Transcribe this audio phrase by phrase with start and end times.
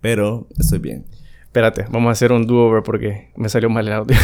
[0.00, 1.04] Pero estoy bien.
[1.42, 4.16] Espérate, vamos a hacer un do-over porque me salió mal el audio.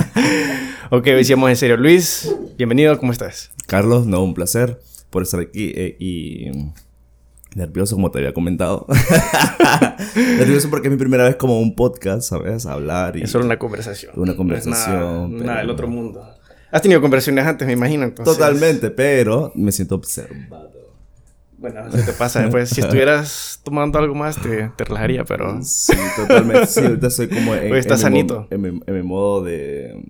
[0.90, 1.76] ok, sí en serio.
[1.76, 3.50] Luis, bienvenido, ¿cómo estás?
[3.66, 4.78] Carlos, no, un placer
[5.10, 6.50] por estar aquí eh, y
[7.56, 8.86] nervioso como te había comentado.
[10.16, 12.66] nervioso porque es mi primera vez como un podcast, ¿sabes?
[12.66, 13.22] Hablar y...
[13.22, 14.12] Es solo una conversación.
[14.16, 15.32] Una conversación.
[15.32, 16.22] nada, nada del otro mundo.
[16.70, 18.04] Has tenido conversaciones antes, me imagino.
[18.04, 18.36] Entonces...
[18.36, 20.73] Totalmente, pero me siento observado.
[21.58, 22.68] Bueno, se te pasa después.
[22.70, 25.58] si estuvieras tomando algo más, te, te relajaría, pero...
[25.62, 26.66] Sí, totalmente.
[26.66, 27.72] Sí, ahorita estoy como en...
[27.72, 28.46] Hoy sanito.
[28.50, 30.04] En mi, en mi, modo de...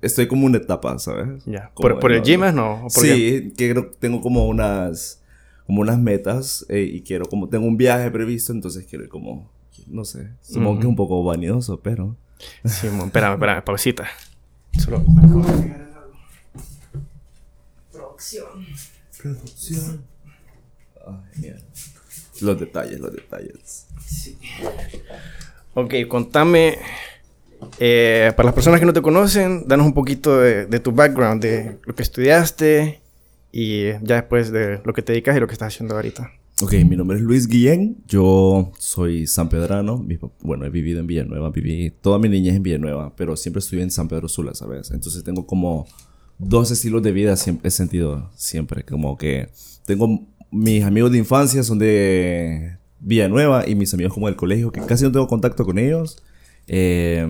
[0.00, 1.44] Estoy como una etapa, ¿sabes?
[1.46, 1.70] Ya.
[1.74, 2.86] ¿Por, ¿Por, el gym no?
[2.88, 5.20] sí, que tengo como unas...
[5.66, 7.48] Como unas metas eh, y quiero como...
[7.48, 9.50] Tengo un viaje previsto, entonces quiero ir como...
[9.86, 10.30] No sé.
[10.42, 12.16] Supongo que es un poco vanidoso, pero...
[12.64, 13.62] Sí, espérame, espérame.
[13.64, 14.08] Pausita.
[14.78, 15.04] Solo...
[17.92, 18.46] Producción.
[19.20, 20.11] Producción.
[22.40, 23.86] Los detalles, los detalles.
[24.04, 24.36] Sí.
[25.74, 26.78] Ok, contame.
[27.78, 31.78] Eh, para las personas que no te conocen, danos un poquito de, tu background, de
[31.84, 33.00] lo que estudiaste
[33.52, 36.30] y ya después de lo que te dedicas y lo que estás haciendo ahorita.
[36.60, 40.04] Ok, mi nombre es Luis Guillén, yo soy sanpedrano,
[40.42, 43.90] bueno, he vivido en Villanueva, viví toda mi niñez en Villanueva, pero siempre estuve en
[43.90, 44.90] San Pedro Sula, ¿sabes?
[44.90, 45.86] Entonces tengo como
[46.38, 49.48] dos estilos de vida, siempre, he sentido siempre, como que
[49.86, 54.80] tengo mis amigos de infancia son de Villanueva y mis amigos como del colegio, que
[54.82, 56.22] casi no tengo contacto con ellos,
[56.68, 57.26] eh,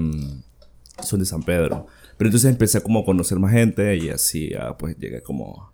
[1.02, 1.86] son de San Pedro.
[2.18, 5.72] Pero entonces empecé como a conocer más gente y así pues llegué como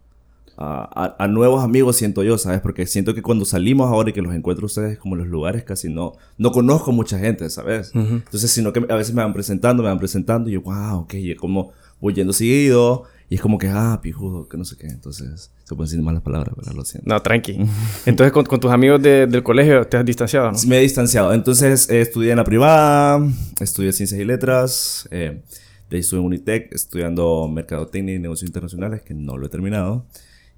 [0.56, 2.60] a, a, nuevos amigos, siento yo, ¿sabes?
[2.60, 5.64] Porque siento que cuando salimos ahora y que los encuentro ustedes como en los lugares
[5.64, 7.92] casi no, no conozco mucha gente, ¿sabes?
[7.94, 11.14] Entonces, sino que a veces me van presentando, me van presentando y yo, wow, ok,
[11.14, 14.86] y como voy yendo seguido y es como que, ah, pijudo, que no sé qué.
[14.86, 17.08] Entonces, se pueden decir malas palabras, pero lo siento.
[17.08, 17.58] No, tranqui.
[18.06, 20.58] Entonces, con, tus amigos del colegio, ¿te has distanciado, no?
[20.66, 21.34] Me he distanciado.
[21.34, 23.20] Entonces, eh, estudié en la privada,
[23.60, 25.06] estudié Ciencias y Letras.
[25.10, 25.42] Eh,
[25.90, 30.06] de ahí estuve en Unitec estudiando Mercadotecnia y Negocios Internacionales, que no lo he terminado.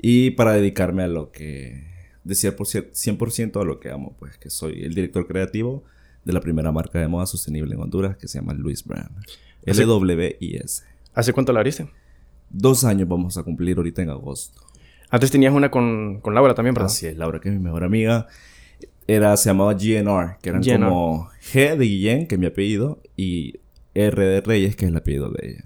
[0.01, 1.89] Y para dedicarme a lo que...
[2.23, 5.83] De 100%, a lo que amo, pues, que soy el director creativo
[6.25, 9.11] de la primera marca de moda sostenible en Honduras, que se llama Luis Brand.
[9.65, 10.85] L-W-I-S.
[11.15, 11.89] ¿Hace cuánto la abriste?
[12.51, 14.61] Dos años vamos a cumplir ahorita en agosto.
[15.09, 16.87] Antes tenías una con, con Laura también, ¿verdad?
[16.87, 18.27] Así es, Laura, que es mi mejor amiga.
[19.07, 23.55] Era, se llamaba GNR, que eran como G de Guillén, que es mi apellido, y
[23.95, 25.65] R de Reyes, que es el apellido de ella.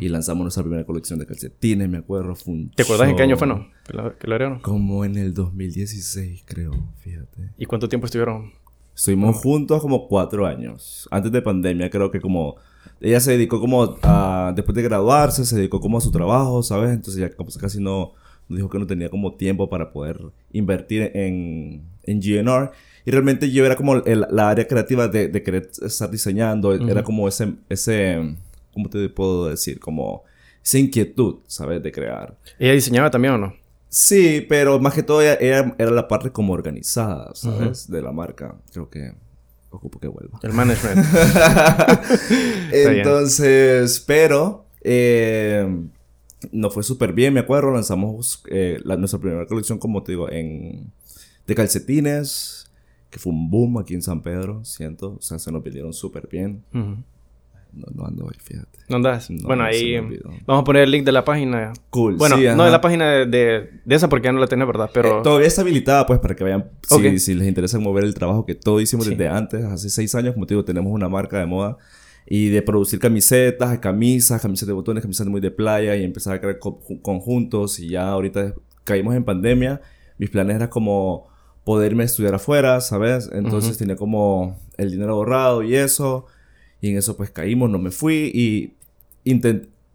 [0.00, 2.34] Y lanzamos nuestra primera colección de calcetines, me acuerdo.
[2.76, 3.66] ¿Te acuerdas en qué año fue, no?
[3.84, 7.50] ¿Que lo, que Como en el 2016, creo, fíjate.
[7.56, 8.52] ¿Y cuánto tiempo estuvieron?
[8.94, 11.08] Estuvimos juntos como cuatro años.
[11.10, 12.56] Antes de pandemia, creo que como
[13.04, 16.90] ella se dedicó como a, después de graduarse, se dedicó como a su trabajo, ¿sabes?
[16.90, 18.14] Entonces ya casi no,
[18.48, 20.18] dijo que no tenía como tiempo para poder
[20.52, 22.70] invertir en, en GNR.
[23.04, 27.02] Y realmente yo era como el, la área creativa de, de, querer estar diseñando, era
[27.04, 28.36] como ese, ese,
[28.72, 29.78] ¿cómo te puedo decir?
[29.78, 30.22] Como
[30.62, 31.82] esa inquietud, ¿sabes?
[31.82, 32.38] De crear.
[32.58, 33.54] ¿Ella diseñaba también o no?
[33.90, 37.86] Sí, pero más que todo ella, era la parte como organizada, ¿sabes?
[37.90, 38.56] De la marca.
[38.72, 39.12] Creo que
[39.76, 40.38] ocupo que vuelva.
[40.42, 41.06] El management.
[42.72, 45.66] Entonces, pero eh,
[46.52, 47.70] no fue súper bien, me acuerdo.
[47.72, 50.92] Lanzamos eh, nuestra primera colección, como te digo, en,
[51.46, 52.70] de calcetines,
[53.10, 55.16] que fue un boom aquí en San Pedro, siento.
[55.18, 56.62] O sea, se nos pidieron súper bien.
[57.74, 58.78] No, no ando ahí, fíjate.
[58.88, 59.28] ¿No andas?
[59.42, 59.98] bueno, ahí
[60.46, 61.72] vamos a poner el link de la página.
[61.90, 62.16] Cool.
[62.16, 63.26] Bueno, no de la página de,
[63.84, 64.90] de, esa porque ya no la tenés, ¿verdad?
[64.92, 65.20] Pero...
[65.20, 66.70] Eh, todavía está habilitada, pues, para que vayan...
[67.18, 70.46] Si, les interesa mover el trabajo que todo hicimos desde antes, hace seis años, como
[70.46, 71.78] te digo, tenemos una marca de moda
[72.26, 76.40] y de producir camisetas, camisas, camisas de botones, camisas muy de playa y empezar a
[76.40, 79.80] crear conjuntos y ya ahorita caímos en pandemia.
[80.18, 81.28] Mis planes eran como
[81.64, 83.30] poderme estudiar afuera, ¿sabes?
[83.32, 86.26] Entonces tenía como el dinero ahorrado y eso
[86.84, 88.74] y en eso pues caímos, no me fui y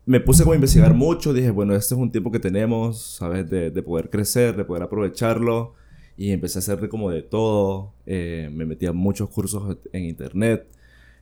[0.08, 1.34] me puse como a investigar mucho.
[1.34, 3.48] Dije, bueno, este es un tiempo que tenemos, ¿sabes?
[3.48, 5.76] De, de poder crecer, de poder aprovecharlo.
[6.18, 7.94] Y empecé a hacer como de todo.
[8.08, 10.66] Eh, me metí a muchos cursos en internet.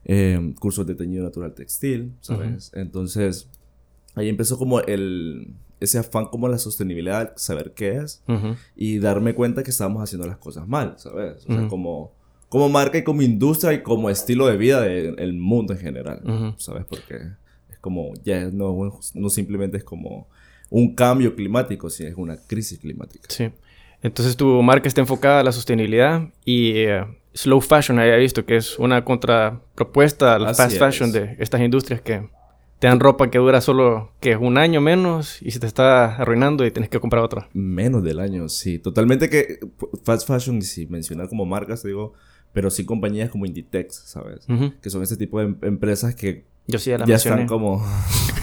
[0.06, 2.72] Eh, cursos de teñido natural textil, ¿sabes?
[2.74, 3.50] Entonces,
[4.14, 8.22] ahí empezó como el, ese afán como la sostenibilidad, saber qué es.
[8.74, 11.44] Y darme cuenta que estábamos haciendo las cosas mal, ¿sabes?
[11.46, 12.16] O sea, como
[12.48, 16.84] como marca y como industria y como estilo de vida del mundo en general, ¿sabes?
[16.88, 17.16] Porque
[17.70, 20.28] es como, ya no, no simplemente es como
[20.70, 23.26] un cambio climático, sino es una crisis climática.
[23.28, 23.50] Sí.
[24.02, 27.04] Entonces tu marca está enfocada a la sostenibilidad y eh,
[27.34, 32.00] slow fashion, había visto que es una contrapropuesta a la fast fashion de estas industrias
[32.00, 32.28] que
[32.78, 36.64] te dan ropa que dura solo que un año menos y se te está arruinando
[36.64, 37.48] y tienes que comprar otra.
[37.52, 38.78] Menos del año, sí.
[38.78, 39.58] Totalmente que
[40.04, 42.14] fast fashion, y si mencionar como marcas, digo,
[42.52, 44.46] pero sí compañías como Inditex, ¿sabes?
[44.80, 47.42] Que son este tipo de em-, empresas que yo sí ya las mencioné.
[47.42, 47.82] están como...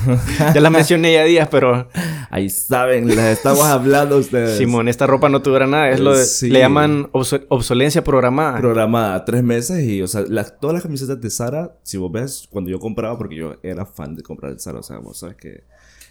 [0.54, 1.88] ya las mencioné ya días, pero...
[2.32, 4.58] Ahí saben, les estamos hablando ustedes.
[4.58, 5.92] Simón, esta ropa no dura nada.
[5.92, 6.26] Es lo de...
[6.50, 8.58] Le llaman obsolencia programada.
[8.58, 9.24] Programada.
[9.26, 10.24] Tres meses y, o sea,
[10.60, 14.16] todas las camisetas de Sara, si vos ves, cuando yo compraba, porque yo era fan
[14.16, 15.64] de comprar el Sara, o sea, vos sabes que...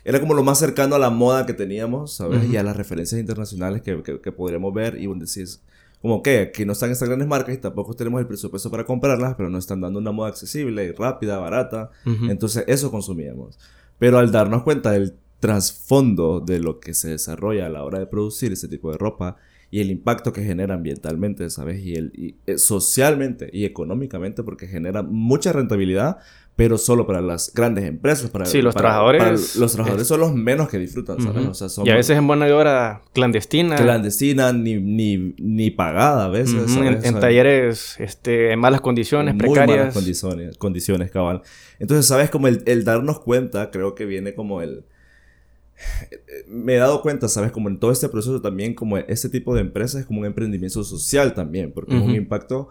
[0.05, 2.49] Era como lo más cercano a la moda que teníamos, ¿sabes?
[2.49, 5.01] Y a las referencias internacionales que, que, podríamos ver.
[5.01, 5.63] Y vos decís,
[6.05, 9.37] como que aquí no están estas grandes marcas y tampoco tenemos el presupuesto para comprarlas,
[9.37, 11.93] pero nos están dando una moda accesible, rápida, barata.
[12.29, 13.59] Entonces eso consumíamos.
[13.99, 18.07] Pero al darnos cuenta del trasfondo de lo que se desarrolla a la hora de
[18.07, 19.37] producir ese tipo de ropa
[19.71, 21.83] y el impacto que genera ambientalmente, ¿sabes?
[21.83, 26.19] Y, el, y eh, socialmente y económicamente porque genera mucha rentabilidad,
[26.57, 28.31] pero solo para las grandes empresas.
[28.31, 29.57] Para, sí, los trabajadores.
[29.57, 31.63] los trabajadores son los menos que disfrutan, ¿sabes?
[31.63, 33.77] o sea, y a veces en buena hora clandestina.
[33.77, 36.77] Clandestina, ni, ni, ni pagada a veces.
[36.77, 39.79] En, talleres este, en malas condiciones, muy precarias.
[39.79, 41.43] malas condiciones, condiciones, cabal.
[41.81, 42.31] Entonces, ¿sabes?
[42.31, 44.85] Como el, el darnos cuenta, creo que viene como el
[46.47, 47.53] me he dado cuenta, ¿sabes?
[47.53, 50.85] Como en todo este proceso también, como este tipo de empresas es como un emprendimiento
[50.85, 52.69] social también, porque es un impacto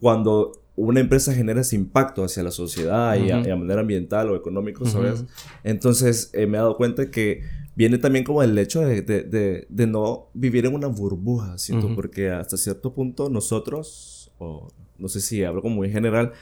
[0.00, 4.86] cuando una empresa genera ese impacto hacia la sociedad y, a, manera ambiental o económico,
[4.86, 5.24] ¿sabes?
[5.64, 7.42] Entonces eh, me he dado cuenta que
[7.74, 11.94] viene también como el hecho de, de, de, no vivir en una burbuja, ¿cierto?
[11.94, 16.32] Porque hasta cierto punto nosotros, o no sé si hablo como muy general,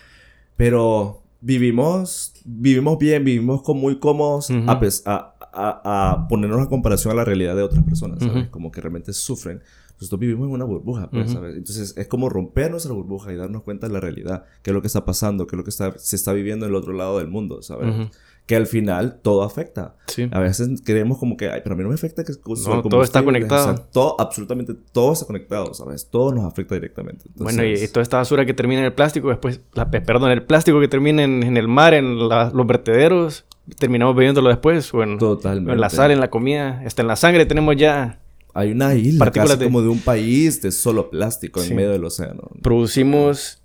[0.57, 7.17] pero vivimos, vivimos bien, vivimos como muy cómodos a, a, a, ponernos a comparación a
[7.17, 8.49] la realidad de otras personas, ¿sabes?
[8.49, 9.63] Como que realmente sufren
[9.99, 11.57] nosotros vivimos en una burbuja, pues, ¿sabes?
[11.57, 14.83] Entonces es como romper nuestra burbuja y darnos cuenta de la realidad, qué es lo
[14.83, 17.19] que está pasando, qué es lo que está, se está viviendo en el otro lado
[17.19, 18.11] del mundo, ¿sabes?
[18.45, 19.97] Que al final todo afecta.
[20.07, 20.29] Sí.
[20.31, 23.03] A veces creemos como que, ay, pero a mí no me afecta que no, todo
[23.03, 23.73] está conectado.
[23.73, 26.09] O sea, todo, absolutamente todo está conectado, ¿sabes?
[26.11, 27.25] Todo nos afecta directamente.
[27.37, 30.79] bueno, y, toda esta basura que termina en el plástico, después, la, perdón, el plástico
[30.79, 33.47] que termina en, el mar, en los vertederos,
[33.79, 35.73] terminamos bebiéndolo después, o en, Totalmente.
[35.73, 38.21] en la sal, en la comida, hasta en la sangre tenemos ya
[38.57, 42.51] hay una isla casi como de un país de solo plástico en medio del océano.
[42.63, 43.63] Producimos...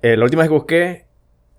[0.00, 1.06] Eh, la última vez que busqué,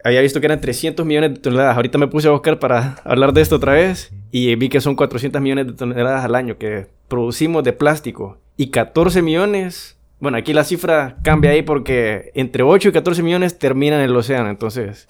[0.04, 1.78] había visto que eran 300 millones de toneladas.
[1.78, 4.96] Ahorita me puse a buscar para hablar de esto otra vez y vi que son
[4.96, 8.38] 400 millones de toneladas al año que producimos de plástico.
[8.58, 9.98] Y 14 millones...
[10.20, 14.16] Bueno, aquí la cifra cambia ahí porque entre 8 y 14 millones terminan en el
[14.16, 14.50] océano.
[14.50, 15.08] Entonces,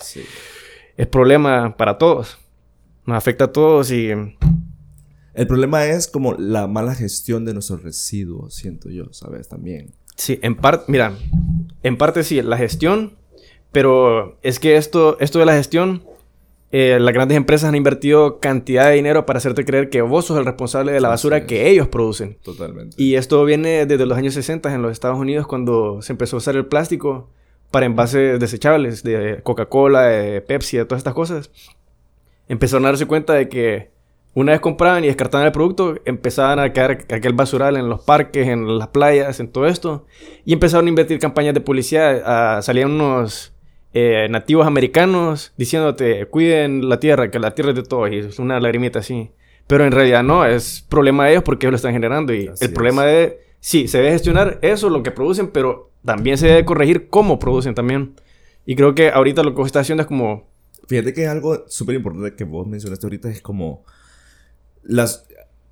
[0.97, 2.39] es problema para todos.
[3.05, 4.09] Nos afecta a todos y
[5.33, 9.49] el problema es como la mala gestión de nuestros residuos, siento yo, ¿sabes?
[9.49, 9.91] También.
[10.15, 11.13] Sí, en parte, mira,
[11.81, 13.13] en parte sí, la gestión,
[13.71, 16.03] pero es que esto, esto de la gestión,
[16.71, 20.37] eh, las grandes empresas han invertido cantidad de dinero para hacerte creer que vos sos
[20.37, 22.37] el responsable de la basura que ellos producen.
[22.43, 22.95] Totalmente.
[22.97, 26.39] Y esto viene desde los años 60 en los Estados Unidos cuando se empezó a
[26.39, 27.29] usar el plástico
[27.69, 31.51] para envases desechables de Coca-Cola, de Pepsi, de todas estas cosas.
[32.47, 33.91] Empezaron a darse cuenta de que
[34.35, 38.47] una vez compraban y descartaban el producto, empezaban a caer aquel basural en los parques,
[38.47, 40.07] en las playas, en todo esto.
[40.43, 42.61] Y empezaron a invertir campañas de publicidad.
[42.63, 43.53] salían unos
[43.93, 48.11] eh, nativos americanos diciéndote, cuiden la tierra, que la tierra es de todos.
[48.11, 49.29] Y es una lagrimita así.
[49.67, 52.33] Pero en realidad no, es problema de ellos porque ellos lo están generando.
[52.33, 53.39] Y el problema de...
[53.59, 57.75] Sí, se debe gestionar eso, lo que producen, pero también se debe corregir cómo producen
[57.75, 58.15] también.
[58.65, 60.51] Y creo que ahorita lo que está haciendo es como...
[60.87, 63.85] Fíjate que algo súper importante que vos mencionaste ahorita es como
[64.83, 65.27] las,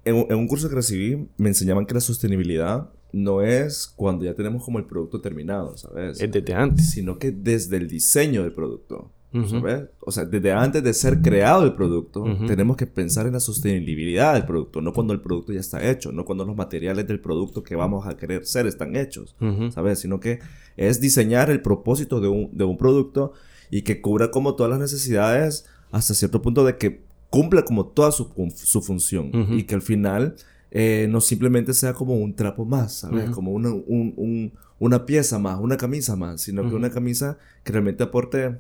[0.05, 4.63] en, un curso que recibí me enseñaban que la sostenibilidad no es cuando ya tenemos
[4.63, 6.21] como el producto terminado, ¿sabes?
[6.21, 6.91] Es desde antes.
[6.91, 9.11] Sino que desde el diseño del producto,
[9.49, 9.83] ¿sabes?
[9.99, 14.33] O sea, desde antes de ser creado el producto, tenemos que pensar en la sostenibilidad
[14.33, 17.63] del producto, no cuando el producto ya está hecho, no cuando los materiales del producto
[17.63, 19.35] que vamos a querer ser están hechos,
[19.71, 19.99] ¿sabes?
[19.99, 20.39] Sino que
[20.77, 23.33] es diseñar el propósito de un, de un producto
[23.69, 28.11] y que cubra como todas las necesidades hasta cierto punto de que cumpla como toda
[28.11, 30.35] su, su función y que al final
[30.69, 33.31] eh, no simplemente sea como un trapo más, ¿sabes?
[33.31, 38.03] Como una, un, una pieza más, una camisa más, sino que una camisa que realmente
[38.03, 38.57] aporte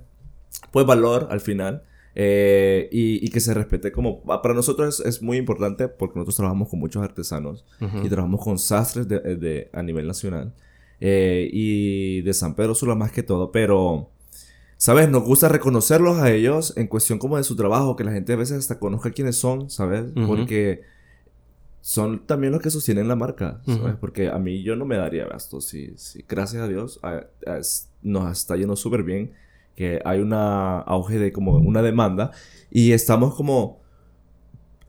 [0.71, 1.83] pues valor al final
[2.15, 6.67] eh, y, y, que se respete como para nosotros es, muy importante porque nosotros trabajamos
[6.67, 10.53] con muchos artesanos y trabajamos con sastres de, de a nivel nacional
[10.99, 14.09] eh, y de San Pedro Sula más que todo, pero
[14.81, 15.07] ¿sabes?
[15.11, 18.35] Nos gusta reconocerlos a ellos en cuestión como de su trabajo, que la gente a
[18.35, 20.05] veces hasta conozca quiénes son, ¿sabes?
[20.25, 20.81] Porque
[21.81, 23.93] son también los que sostienen la marca, ¿sabes?
[24.01, 26.99] Porque a mí yo no me daría gasto si, si gracias a Dios
[28.01, 29.33] nos está yendo súper bien,
[29.75, 32.31] que hay una auge de como una demanda
[32.71, 33.81] y estamos como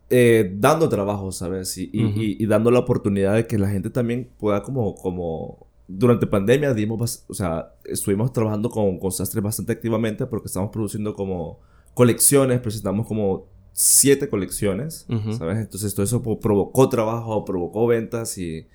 [0.09, 1.77] eh, dando trabajo, ¿sabes?
[1.77, 6.27] Y, y, y, dando la oportunidad de que la gente también pueda como, como durante
[6.27, 11.61] pandemia dimos, o sea, estuvimos trabajando con, con sastres bastante activamente porque estamos produciendo como
[11.95, 15.07] colecciones, presentamos como siete colecciones,
[15.39, 15.59] ¿sabes?
[15.59, 18.67] Entonces todo eso provocó trabajo, provocó ventas y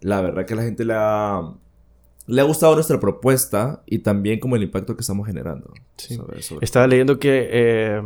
[0.00, 1.54] la verdad que a la gente le ha,
[2.26, 5.72] le ha gustado nuestra propuesta y también como el impacto que estamos generando.
[6.60, 8.02] Estaba leyendo que eh,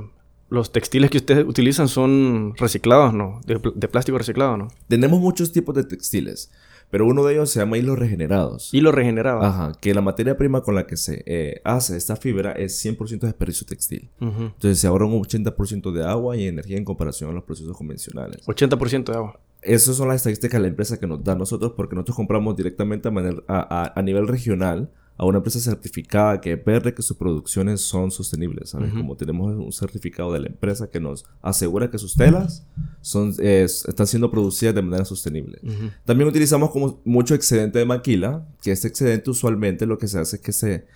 [0.50, 3.40] los textiles que ustedes utilizan son reciclados, ¿no?
[3.46, 4.68] De, de, plástico reciclado, ¿no?
[4.88, 6.52] Tenemos muchos tipos de textiles.
[6.90, 8.72] Pero uno de ellos se llama hilos regenerados.
[8.72, 9.44] Hilos regenerados.
[9.44, 13.20] Ajá, que la materia prima con la que se eh, hace esta fibra es 100%
[13.20, 14.10] desperdicio textil.
[14.20, 18.46] Entonces se ahorra un 80% de agua y energía en comparación a los procesos convencionales.
[18.46, 19.40] 80% de agua.
[19.62, 22.56] Esas son las estadísticas de la empresa que nos da a nosotros porque nosotros compramos
[22.56, 23.08] directamente
[23.48, 28.70] a, a nivel regional a una empresa certificada que verde que sus producciones son sostenibles,
[28.70, 28.92] ¿sabes?
[28.92, 32.66] Como tenemos un certificado de la empresa que nos asegura que sus telas
[33.00, 35.58] son, están siendo producidas de manera sostenible.
[36.04, 40.36] También utilizamos como mucho excedente de maquila, que este excedente usualmente lo que se hace
[40.36, 40.86] es que se...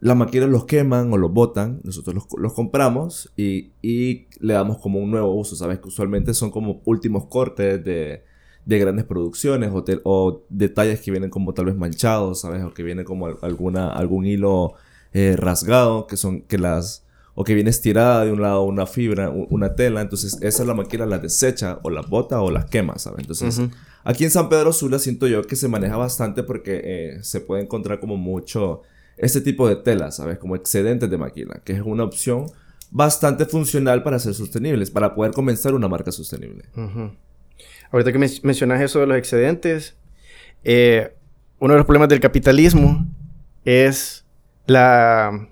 [0.00, 4.78] La maquila los queman o los botan, nosotros los, los compramos y, y, le damos
[4.78, 5.78] como un nuevo uso, ¿sabes?
[5.78, 8.24] Que usualmente son como últimos cortes de
[8.66, 12.62] de grandes producciones o, o, detalles que vienen como tal vez manchados, ¿sabes?
[12.64, 14.74] O que viene como alguna, algún hilo
[15.12, 17.04] eh, rasgado, que son, que las,
[17.34, 21.04] o que viene estirada de un lado una fibra, una tela, entonces esa la máquina
[21.04, 23.20] la desecha o la bota o la quema, ¿sabes?
[23.20, 23.60] Entonces,
[24.04, 27.62] aquí en San Pedro Sula siento yo que se maneja bastante porque eh, se puede
[27.62, 28.82] encontrar como mucho
[29.16, 30.38] este tipo de tela, ¿sabes?
[30.38, 32.46] Como excedentes de máquina, que es una opción
[32.90, 36.64] bastante funcional para ser sostenibles, para poder comenzar una marca sostenible.
[37.94, 39.96] Ahorita que mencionas eso de los excedentes,
[40.64, 41.14] eh,
[41.60, 43.06] uno de los problemas del capitalismo
[43.64, 44.26] es
[44.66, 45.46] la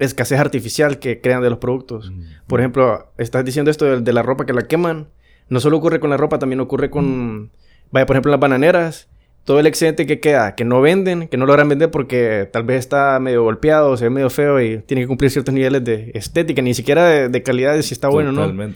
[0.00, 2.12] escasez artificial que crean de los productos.
[2.48, 5.06] Por ejemplo, estás diciendo esto de, la ropa que la queman.
[5.50, 7.52] No solo ocurre con la ropa, también ocurre con,
[7.92, 9.08] vaya, por ejemplo, las bananeras.
[9.44, 12.80] Todo el excedente que queda, que no venden, que no logran vender porque tal vez
[12.80, 16.60] está medio golpeado, se ve medio feo y tiene que cumplir ciertos niveles de estética,
[16.60, 18.74] ni siquiera de, calidad de si está bueno o no.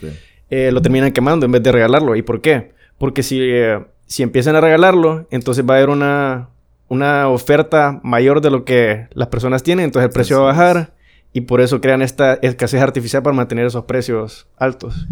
[0.51, 2.15] Eh, lo terminan quemando en vez de regalarlo.
[2.15, 2.81] ¿Y por qué?
[2.99, 6.49] Porque si, eh, si empiezan a regalarlo, entonces va a haber una,
[6.89, 10.95] una oferta mayor de lo que las personas tienen, entonces el precio va a bajar
[11.33, 15.07] y por eso crean esta escasez artificial para mantener esos precios altos.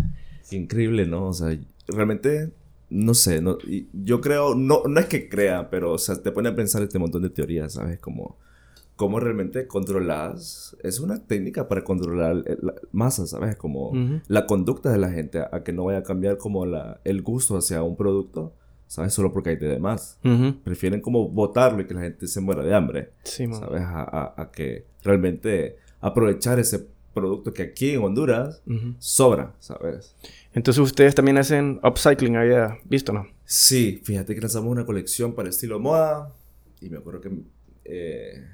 [0.51, 1.29] Increíble, ¿no?
[1.29, 1.57] O sea,
[1.89, 2.51] realmente,
[2.91, 3.57] no sé, no,
[3.93, 6.99] yo creo, no, no es que crea, pero o sea, te pone a pensar este
[6.99, 7.99] montón de teorías, ¿sabes?
[7.99, 8.37] Como
[9.01, 13.57] cómo realmente controlas, es una técnica para controlar la masa, ¿sabes?
[13.57, 13.93] Como
[14.29, 17.57] la conducta de la gente, a, que no vaya a cambiar como la, el gusto
[17.57, 18.53] hacia un producto,
[18.89, 19.15] ¿sabes?
[19.15, 20.19] Solo porque hay de más.
[20.63, 23.81] Prefieren como botarlo y que la gente se muera de hambre, ¿sabes?
[23.81, 28.63] A, a, que realmente aprovechar ese producto que aquí en Honduras
[28.99, 30.15] sobra, ¿sabes?
[30.53, 33.27] Entonces ustedes también hacen upcycling, había visto, ¿no?
[33.47, 36.35] Sí, fíjate que lanzamos una colección para estilo moda
[36.83, 37.31] y me acuerdo que...
[37.87, 38.45] Eh,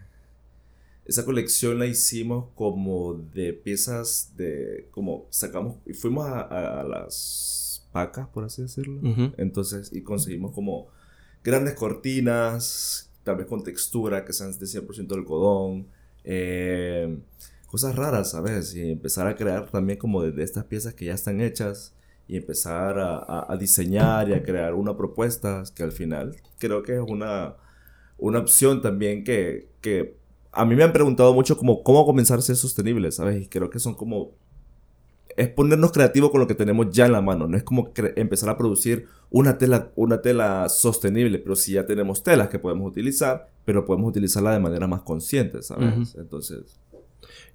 [1.07, 8.29] esa colección la hicimos como de piezas de, como sacamos, y fuimos a, las pacas,
[8.29, 9.01] por así decirlo.
[9.37, 10.89] Entonces, y conseguimos como
[11.45, 15.87] grandes cortinas, tal vez con textura, que sean de 100% algodón.
[16.25, 17.19] Eh,
[17.67, 18.75] cosas raras, ¿sabes?
[18.75, 21.95] Y empezar a crear también como de, estas piezas que ya están hechas
[22.29, 26.95] y empezar a, a, diseñar y a crear una propuesta que al final creo que
[26.95, 27.55] es una,
[28.19, 30.17] una opción también que, que
[30.57, 33.43] a mí me han preguntado mucho como cómo comenzar a ser sostenible, ¿sabes?
[33.43, 34.33] Y creo que son como...
[35.37, 37.47] Es ponernos creativos con lo que tenemos ya en la mano.
[37.47, 42.23] No es como empezar a producir una tela, una tela sostenible, pero si ya tenemos
[42.23, 46.15] telas que podemos utilizar, pero podemos utilizarla de manera más consciente, ¿sabes?
[46.19, 46.81] Entonces...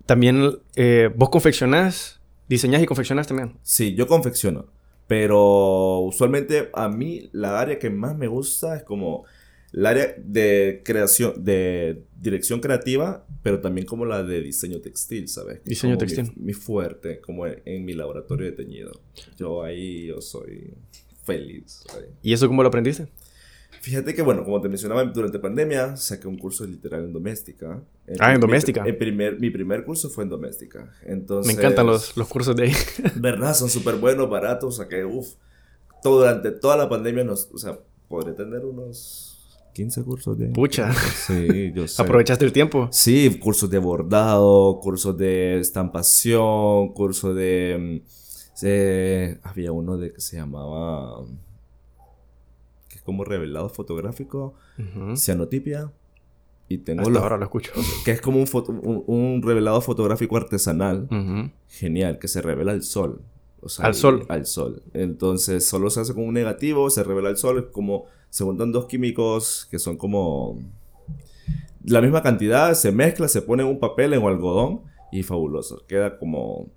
[0.05, 3.57] También eh, vos confeccionás, diseñás y confeccionás también.
[3.63, 4.67] Sí, yo confecciono.
[5.07, 9.25] Pero usualmente a mí la área que más me gusta es como
[9.73, 15.63] el área de creación, de dirección creativa, pero también como la de diseño textil, ¿sabes?
[15.63, 16.31] Diseño textil.
[16.35, 18.91] Mi, fuerte, como en, mi laboratorio de teñido.
[19.37, 20.73] Yo ahí, yo soy
[21.23, 21.83] feliz.
[22.21, 23.07] ¿Y eso cómo lo aprendiste?
[23.79, 27.81] Fíjate que, bueno, como te mencionaba, durante pandemia saqué un curso literal en doméstica.
[28.19, 28.83] ah, en doméstica.
[28.83, 30.93] Mi, primer, mi primer curso fue en doméstica.
[31.03, 32.73] Entonces, Me encantan los, los cursos de ahí.
[33.15, 33.55] ¿Verdad?
[33.55, 34.75] Son súper buenos, baratos.
[34.75, 35.29] Saqué, uff.
[36.03, 39.30] Todo, durante toda la pandemia, nos, o sea, podré tener unos
[39.73, 40.47] 15 cursos de...
[40.47, 40.93] Pucha.
[40.93, 42.01] Sí, yo sé.
[42.01, 42.89] ¿Aprovechaste el tiempo?
[42.91, 48.03] Sí, cursos de bordado, cursos de estampación, cursos de...
[48.03, 51.25] Mm, había uno de que se llamaba...
[52.87, 54.53] que es como revelado fotográfico,
[55.15, 55.91] cianotipia.
[56.67, 57.71] Y tengo Hasta ahora lo escucho.
[58.05, 61.07] Que es como un, un, revelado fotográfico artesanal.
[61.67, 63.21] Genial, que se revela al sol.
[63.79, 64.25] al sol.
[64.29, 64.83] Al sol.
[64.93, 68.71] Entonces, solo se hace con un negativo, se revela al sol, es como se juntan
[68.71, 70.57] dos químicos que son como
[71.83, 75.83] la misma cantidad, se mezcla, se pone en un papel, en un algodón y fabuloso.
[75.87, 76.69] Queda como...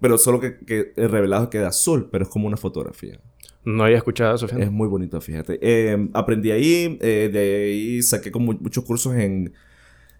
[0.00, 3.18] Pero solo que, que el revelado queda azul, pero es como una fotografía.
[3.64, 5.58] No había escuchado eso, Es muy bonito, fíjate.
[5.62, 9.52] Eh, aprendí ahí, eh, de ahí saqué como muchos cursos en,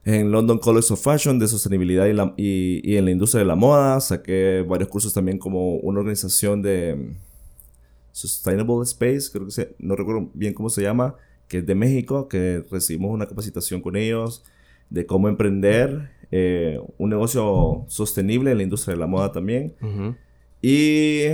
[0.04, 3.46] en London College of Fashion de sostenibilidad y, la, y, y, en la industria de
[3.46, 4.00] la moda.
[4.00, 7.14] Saqué varios cursos también como una organización de
[8.14, 11.16] Sustainable Space, creo que se, no recuerdo bien cómo se llama,
[11.48, 14.44] que es de México, que recibimos una capacitación con ellos
[14.88, 19.74] de cómo emprender eh, un negocio sostenible en la industria de la moda también.
[20.62, 21.24] Y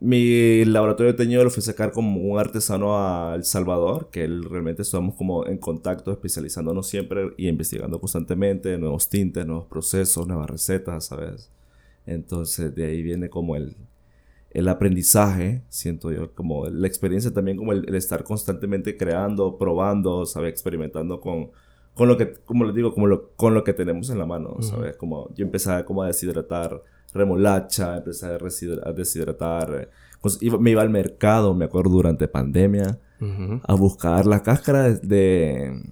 [0.00, 4.24] mi laboratorio de teñido lo fui a sacar como un artesano a El Salvador, que
[4.24, 10.26] él, realmente estamos como en contacto, especializándonos siempre y investigando constantemente nuevos tintes, nuevos procesos,
[10.26, 11.52] nuevas recetas, ¿sabes?
[12.06, 13.76] Entonces de ahí viene como el,
[14.54, 20.50] el aprendizaje, siento yo, como la experiencia también, como el, estar constantemente creando, probando, ¿sabes?
[20.50, 21.50] Experimentando con,
[21.92, 24.56] con lo que, como les digo, como lo, con lo que tenemos en la mano,
[24.60, 24.96] ¿sabes?
[24.96, 26.80] Como yo empecé como a deshidratar
[27.12, 28.38] remolacha, empecé a,
[28.92, 29.88] deshidratar.
[30.60, 33.00] me iba al mercado, me acuerdo, durante pandemia,
[33.64, 35.82] a buscar la cáscara de, de,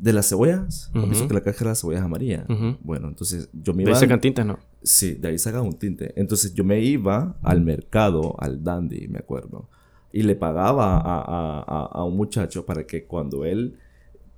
[0.00, 0.90] las cebollas.
[0.94, 2.46] Uh que la cáscara de las cebollas amarilla.
[2.82, 3.90] Bueno, entonces yo me iba...
[3.90, 4.58] De ahí sacan tintes, ¿no?
[4.82, 6.12] Sí, de ahí sacan un tinte.
[6.16, 9.68] Entonces yo me iba al mercado, al dandy, me acuerdo.
[10.12, 13.76] Y le pagaba a, a, a un muchacho para que cuando él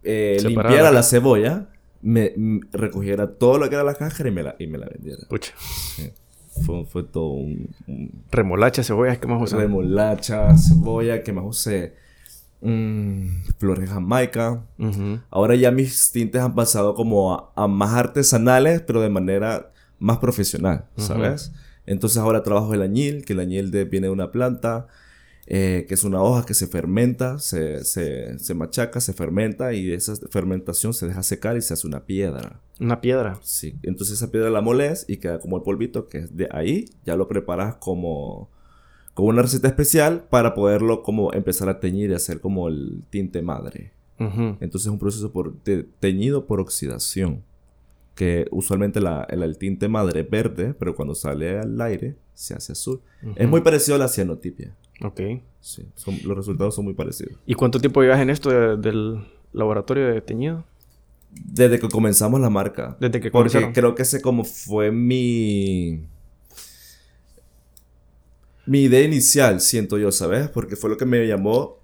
[0.02, 1.68] eh, limpiara la cebolla,
[2.00, 2.32] me,
[2.72, 5.22] recogiera todo lo que era la cáscara y me la, y me la vendiera.
[5.28, 5.52] Pucha.
[6.64, 7.68] Fue, fue todo un,
[8.30, 9.56] Remolacha, cebolla, ¿qué más usé?
[9.56, 11.94] Remolacha, cebolla, ¿qué más usé?
[12.60, 14.64] Mm, flores jamaica.
[15.30, 20.86] Ahora ya mis tintes han pasado como a, más artesanales, pero de manera más profesional,
[20.96, 21.52] ¿sabes?
[21.86, 24.88] Entonces ahora trabajo el añil, que el añil de, viene de una planta.
[25.50, 29.90] Eh, que es una hoja que se fermenta, se, se, se, machaca, se fermenta y
[29.92, 32.60] esa fermentación se deja secar y se hace una piedra.
[32.78, 33.40] ¿Una piedra?
[33.42, 33.78] Sí.
[33.82, 37.28] Entonces esa piedra la moles y queda como el polvito que de ahí ya lo
[37.28, 38.50] preparas como,
[39.18, 43.42] como una receta especial para poderlo como empezar a teñir y hacer como el tinte
[43.42, 43.90] madre.
[44.16, 45.56] Entonces es un proceso por,
[45.98, 47.42] teñido por oxidación.
[48.14, 52.70] Que usualmente la, el, tinte madre es verde, pero cuando sale al aire se hace
[52.70, 53.00] azul.
[53.34, 54.76] Es muy parecido a la cianotipia.
[55.02, 55.20] Ok.
[55.60, 55.84] Sí,
[56.22, 57.40] los resultados son muy parecidos.
[57.44, 59.18] ¿Y cuánto tiempo llevas en esto del
[59.52, 60.62] laboratorio de teñido?
[61.32, 62.96] Desde que comenzamos la marca.
[63.00, 66.06] Desde que Porque creo que ese como fue mi...
[68.68, 70.48] Mi idea inicial, siento yo, ¿sabes?
[70.48, 71.78] Porque fue lo que me llamó...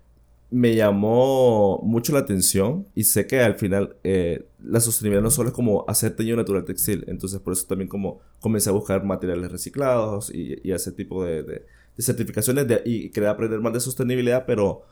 [0.51, 5.49] Me llamó mucho la atención y sé que al final eh, la sostenibilidad no solo
[5.49, 7.05] es como hacer teñido natural textil.
[7.09, 11.65] Entonces por eso también como comencé a buscar materiales reciclados y, y ese tipo de
[11.97, 14.83] de certificaciones de, y quería aprender más de sostenibilidad, pero,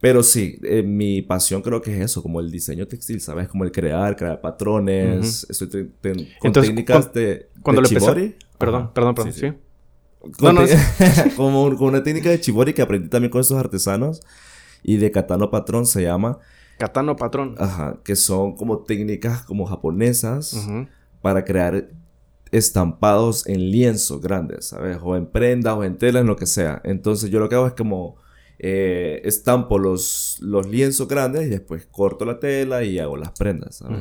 [0.00, 3.48] pero sí, eh, mi pasión creo que es eso, como el diseño textil, ¿sabes?
[3.48, 5.46] Como el crear, crear patrones.
[5.48, 5.90] Estoy
[6.38, 8.36] con técnicas de, cuando de chibori.
[8.58, 9.52] Perdón, perdón, perdón, sí.
[10.38, 10.56] Con,
[11.36, 14.20] como con una técnica de chibori que aprendí también con estos artesanos
[14.82, 16.38] y de katano patrón se llama.
[16.78, 17.54] Katano patrón.
[17.58, 20.66] Ajá, que son como técnicas como japonesas
[21.22, 21.88] para crear
[22.50, 24.98] estampados en lienzos grandes, ¿sabes?
[25.02, 26.80] O en prendas o en tela, en lo que sea.
[26.84, 28.16] Entonces yo lo que hago es como
[28.58, 33.76] eh, estampo los, los lienzos grandes y después corto la tela y hago las prendas,
[33.76, 33.98] ¿sabes?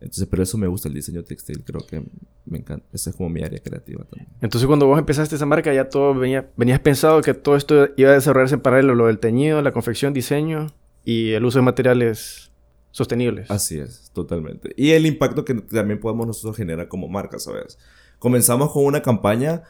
[0.00, 2.02] Entonces, pero eso me gusta el diseño textil, creo que
[2.46, 2.86] me encanta.
[2.92, 4.28] Esa es como mi área creativa también.
[4.40, 8.10] Entonces, cuando vos empezaste esa marca, ya todo venía, venías pensado que todo esto iba
[8.10, 10.68] a desarrollarse en paralelo, lo del teñido, la confección, diseño
[11.04, 12.50] y el uso de materiales
[12.92, 13.50] sostenibles.
[13.50, 14.72] Así es, totalmente.
[14.76, 17.78] Y el impacto que también podemos nosotros generar como marca, ¿sabes?
[18.18, 19.62] Comenzamos con una campaña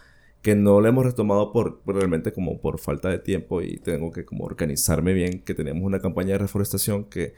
[0.42, 4.24] que no la hemos retomado por, realmente como por falta de tiempo y tengo que
[4.24, 7.34] como organizarme bien, que tenemos una campaña de reforestación que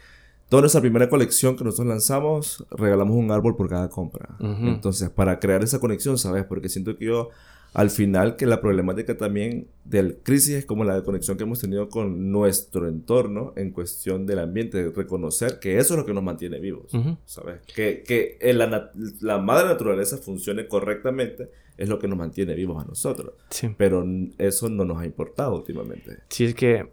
[0.52, 4.36] toda nuestra primera colección que nosotros lanzamos, regalamos un árbol por cada compra.
[4.38, 6.44] Entonces, para crear esa conexión, ¿sabes?
[6.44, 7.30] Porque siento que yo
[7.72, 11.88] al final que la problemática también del crisis es como la conexión que hemos tenido
[11.88, 16.60] con nuestro entorno en cuestión del ambiente, reconocer que eso es lo que nos mantiene
[16.60, 16.92] vivos,
[17.24, 17.62] ¿sabes?
[17.74, 22.86] Que, que la, la, madre naturaleza funcione correctamente es lo que nos mantiene vivos a
[22.86, 23.32] nosotros.
[23.78, 24.04] Pero
[24.36, 26.18] eso no nos ha importado últimamente.
[26.28, 26.90] Sí, es que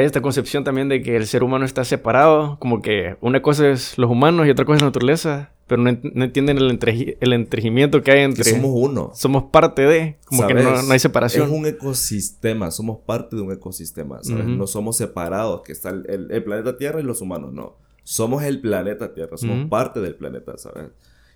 [0.00, 3.98] esta concepción también de que el ser humano está separado, como que una cosa es
[3.98, 8.02] los humanos y otra cosa es la naturaleza pero no, entienden el, entre, el entregimiento
[8.02, 8.44] que hay entre...
[8.44, 9.12] Que somos uno.
[9.14, 11.46] Somos parte de, como que no, hay separación.
[11.46, 14.44] Es un ecosistema, somos parte de un ecosistema, ¿sabes?
[14.44, 17.76] No somos separados, que está el, el, planeta Tierra y los humanos, no.
[18.02, 20.90] Somos el planeta Tierra, somos parte del planeta, ¿sabes?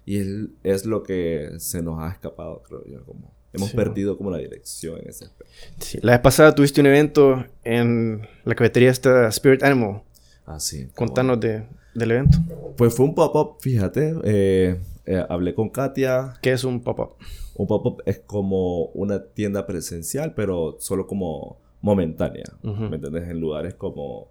[0.06, 0.28] Y es,
[0.62, 5.00] es lo que se nos ha escapado, creo yo, como Hemos perdido como la dirección
[5.00, 5.52] en ese aspecto.
[5.78, 5.98] Sí.
[6.02, 10.02] La vez pasada tuviste un evento en la cafetería esta Spirit Animal.
[10.44, 10.88] Ah, sí.
[10.94, 11.64] Contanos de,
[11.94, 12.38] del evento.
[12.76, 14.14] Pues fue un pop-up, fíjate.
[14.24, 16.34] Eh, eh, hablé con Katia.
[16.42, 17.14] ¿Qué es un pop-up?
[17.54, 22.44] Un pop-up es como una tienda presencial, pero solo como momentánea.
[22.62, 23.28] ¿Me entiendes?
[23.28, 24.28] En lugares como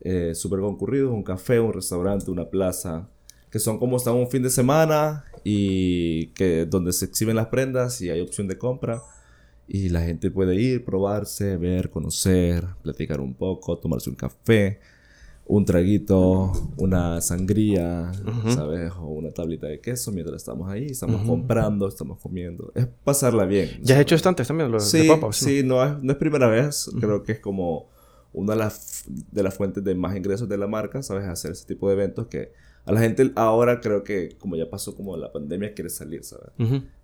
[0.00, 3.08] eh, súper concurridos, un café, un restaurante, una plaza,
[3.52, 8.00] que son como están un fin de semana y que donde se exhiben las prendas
[8.00, 9.02] y hay opción de compra.
[9.68, 14.80] Y la gente puede ir, probarse, ver, conocer, platicar un poco, tomarse un café
[15.46, 18.12] un traguito, una sangría,
[18.48, 18.92] ¿sabes?
[18.98, 22.72] O una tablita de queso mientras estamos ahí, estamos comprando, estamos comiendo.
[22.74, 23.68] Es pasarla bien.
[23.82, 26.46] ¿Ya has hecho esto antes también, lo sí, de Sí, no es, no es primera
[26.46, 26.90] vez.
[27.00, 27.90] Creo que es como
[28.32, 31.24] una de las, de las fuentes de más ingresos de la marca, ¿sabes?
[31.26, 32.52] Hacer ese tipo de eventos que
[32.84, 36.50] a la gente ahora creo que como ya pasó como la pandemia quiere salir, ¿sabes?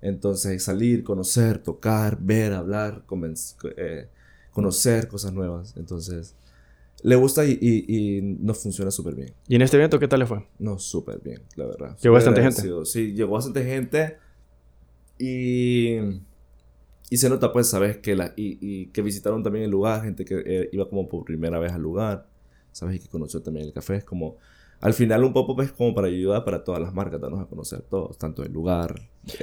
[0.01, 3.05] Entonces salir, conocer, tocar, ver, hablar,
[3.77, 4.09] eh,
[4.53, 5.75] conocer cosas nuevas.
[5.77, 6.35] Entonces
[7.03, 9.33] le gusta y, y, nos funciona súper bien.
[9.47, 10.45] ¿Y en este evento qué tal le fue?
[10.59, 11.97] No, súper bien, la verdad.
[12.03, 12.63] ¿Llegó bastante gente?
[12.85, 14.17] Sí, llegó bastante gente
[15.17, 15.97] y,
[17.09, 17.99] y se nota pues, ¿sabes?
[17.99, 21.25] Que la, y, y que visitaron también el lugar, gente que eh, iba como por
[21.25, 22.27] primera vez al lugar,
[22.73, 22.97] ¿sabes?
[22.97, 23.97] Y que conoció también el café.
[23.97, 24.39] Es como,
[24.81, 27.83] al final un pop-up es como para ayudar para todas las marcas, darnos a conocer
[27.83, 28.95] todos, tanto el lugar.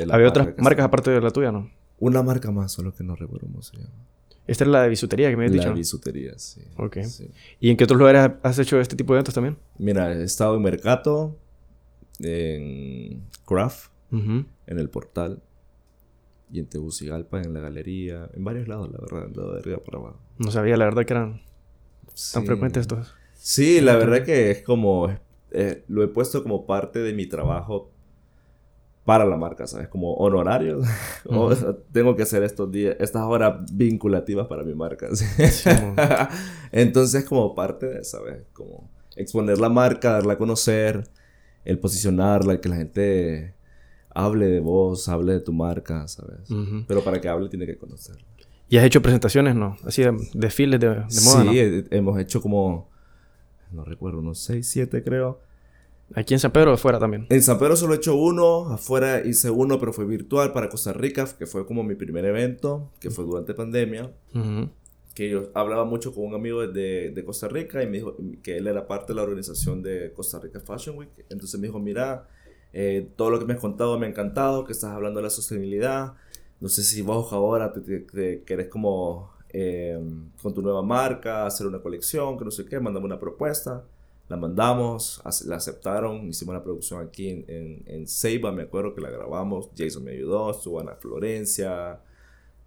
[0.10, 1.70] ¿Había otras marcas aparte de la tuya, no?
[2.00, 3.94] Una marca más, solo que no recuerdo cómo se llama.
[4.48, 5.70] Esta es la de bisutería que me has dicho.
[5.70, 6.62] La bisutería, sí.
[6.78, 6.98] Ok.
[7.60, 9.58] ¿Y en qué otros lugares has hecho este tipo de eventos también?
[9.80, 11.36] Mira, he estado en Mercato,
[12.20, 15.42] en Craft, en el Portal,
[16.52, 20.20] y en Tegucigalpa, en la galería, en varios lados, la verdad, de arriba para abajo.
[20.38, 21.42] No sabía, la verdad, que eran
[22.34, 23.16] tan frecuentes estos.
[23.34, 25.10] Sí, la verdad que es como...
[25.58, 27.92] Eh, lo he puesto como parte de mi trabajo
[29.06, 29.88] para la marca, ¿sabes?
[29.88, 30.86] Como honorarios.
[31.92, 35.08] tengo que hacer estos días, estas horas vinculativas para mi marca.
[36.72, 38.44] Entonces, como parte de, ¿sabes?
[38.52, 41.08] Como exponer la marca, darla a conocer,
[41.64, 43.54] el posicionarla, que la gente
[44.10, 46.50] hable de vos, hable de tu marca, ¿sabes?
[46.88, 48.18] Pero para que hable tiene que conocer.
[48.68, 49.78] ¿Y has hecho presentaciones, no?
[49.84, 52.90] Así de desfiles de, moda, Sí, hemos hecho como,
[53.72, 55.40] no recuerdo, unos 6, 7 creo
[56.14, 57.26] ¿Aquí en San Pedro afuera también?
[57.30, 60.94] En San Pedro solo he hecho uno, afuera hice uno, pero fue virtual para Costa
[60.94, 64.12] Rica, que fue como mi primer evento, que fue durante pandemia.
[65.16, 68.58] Que yo hablaba mucho con un amigo de, de, Costa Rica y me dijo que
[68.58, 71.10] él era parte de la organización de Costa Rica Fashion Week.
[71.30, 72.28] Entonces me dijo, mira,
[72.74, 75.30] eh, todo lo que me has contado me ha encantado, que estás hablando de la
[75.30, 76.14] sostenibilidad.
[76.60, 79.98] No sé si vos ahora te, querés como eh,
[80.42, 83.86] con tu nueva marca hacer una colección, que no sé qué, mandame una propuesta.
[84.28, 89.10] La mandamos, la aceptaron, hicimos la producción aquí en, en, Ceiba, me acuerdo que la
[89.10, 92.02] grabamos, Jason me ayudó, estuvo Ana Florencia,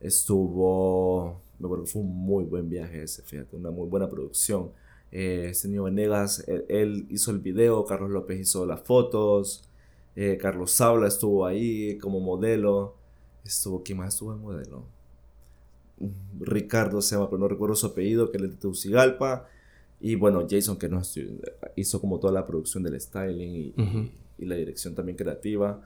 [0.01, 4.71] estuvo, me acuerdo que fue un muy buen viaje ese, fíjate, una muy buena producción.
[5.13, 9.69] Eh, señor Venegas, él, hizo el video, Carlos López hizo las fotos,
[10.17, 12.95] eh, Carlos Sabla estuvo ahí como modelo,
[13.45, 14.98] estuvo, ¿quién más estuvo en modelo?
[16.41, 19.47] Ricardo se llama, pero no recuerdo su apellido, que es de Tegucigalpa.
[20.01, 21.19] Y bueno, Jason que nos
[21.77, 23.75] hizo como toda la producción del styling y,
[24.45, 25.81] la dirección también creativa.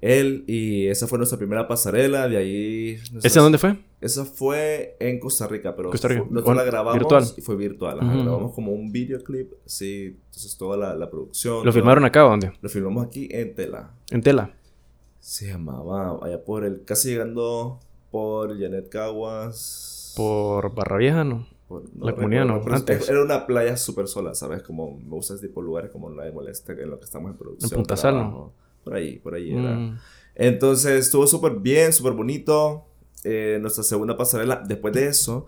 [0.00, 2.98] Él y esa fue nuestra primera pasarela, de ahí...
[3.22, 3.78] ¿Esa dónde fue?
[4.00, 6.24] Esa fue en Costa Rica, pero Costa Rica.
[6.30, 7.98] nosotros la grabamos y fue virtual.
[7.98, 11.64] Grabamos como un videoclip, sí, entonces toda la, la producción.
[11.64, 12.52] ¿Lo filmaron acá o dónde?
[12.60, 13.94] Lo filmamos aquí en Tela.
[14.10, 14.54] ¿En Tela?
[15.18, 20.14] Se llamaba, allá por el, casi llegando por Janet Caguas.
[20.16, 21.46] ¿Por Barra Vieja, no?
[22.00, 23.08] la comunidad no, antes.
[23.08, 24.62] Era una playa súper sola, ¿sabes?
[24.62, 27.32] Como me gusta ese tipo de lugares como la de Moleste, en lo que estamos
[27.32, 27.70] en producción.
[27.70, 28.52] En Punta Sal, ¿no?
[28.84, 29.74] Por ahí, por ahí era.
[29.74, 29.98] Mm.
[30.36, 32.84] Entonces estuvo súper bien, súper bonito.
[33.24, 35.46] Eh, nuestra segunda pasarela, después de eso,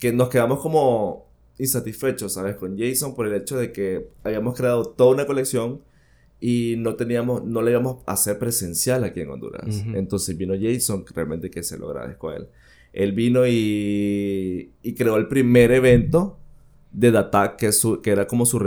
[0.00, 1.28] que nos quedamos como
[1.58, 2.56] insatisfechos, ¿sabes?
[2.56, 5.82] Con Jason por el hecho de que habíamos creado toda una colección
[6.46, 9.84] y no teníamos, no le íbamos a hacer presencial aquí en Honduras.
[9.94, 12.48] Entonces vino Jason, realmente que se lo agradezco a él
[12.94, 16.38] él vino y, y creó el primer evento
[16.92, 18.60] de Data, que, su, que era como su,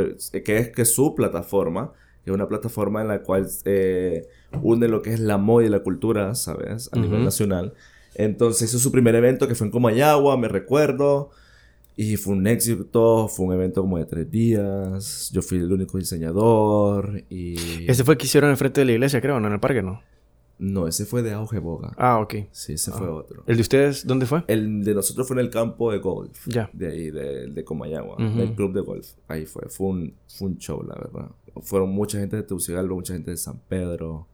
[0.44, 4.28] que es que su plataforma, que es una plataforma en la cual eh,
[4.62, 6.90] une lo que es la moda y la cultura, ¿sabes?
[6.92, 7.74] A nivel nacional.
[8.16, 11.32] Entonces hizo su primer evento que fue en Comayagua, me recuerdo.
[12.00, 15.32] Y fue un éxito, fue un evento como de tres días.
[15.34, 17.90] Yo fui el único diseñador y...
[17.90, 19.48] Ese fue que hicieron enfrente de la iglesia, creo, ¿no?
[19.48, 20.00] En el parque, ¿no?
[20.60, 21.94] No, ese fue de Auge Boga.
[21.98, 22.36] Ah, ok.
[22.52, 23.14] Sí, ese fue ah.
[23.14, 23.44] otro.
[23.48, 24.44] ¿El de ustedes dónde fue?
[24.48, 26.48] El de nosotros fue en el campo de golf.
[26.48, 26.70] Ya.
[26.72, 28.18] De ahí, de, de Comayagua.
[28.20, 29.14] El club de golf.
[29.28, 29.68] Ahí fue.
[29.68, 31.32] Fue un, fue un show, la verdad.
[31.64, 34.28] Fueron mucha gente de Tegucigalpa, mucha gente de San Pedro.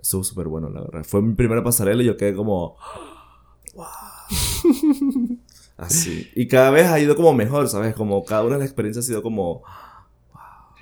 [0.00, 1.02] Estuvo súper bueno, la verdad.
[1.02, 2.76] Fue mi primera pasarela y yo quedé como...
[3.74, 3.86] wow.
[5.76, 6.30] Así.
[6.34, 7.94] Y cada vez ha ido como mejor, ¿sabes?
[7.94, 9.62] Como cada una de las experiencias ha sido como...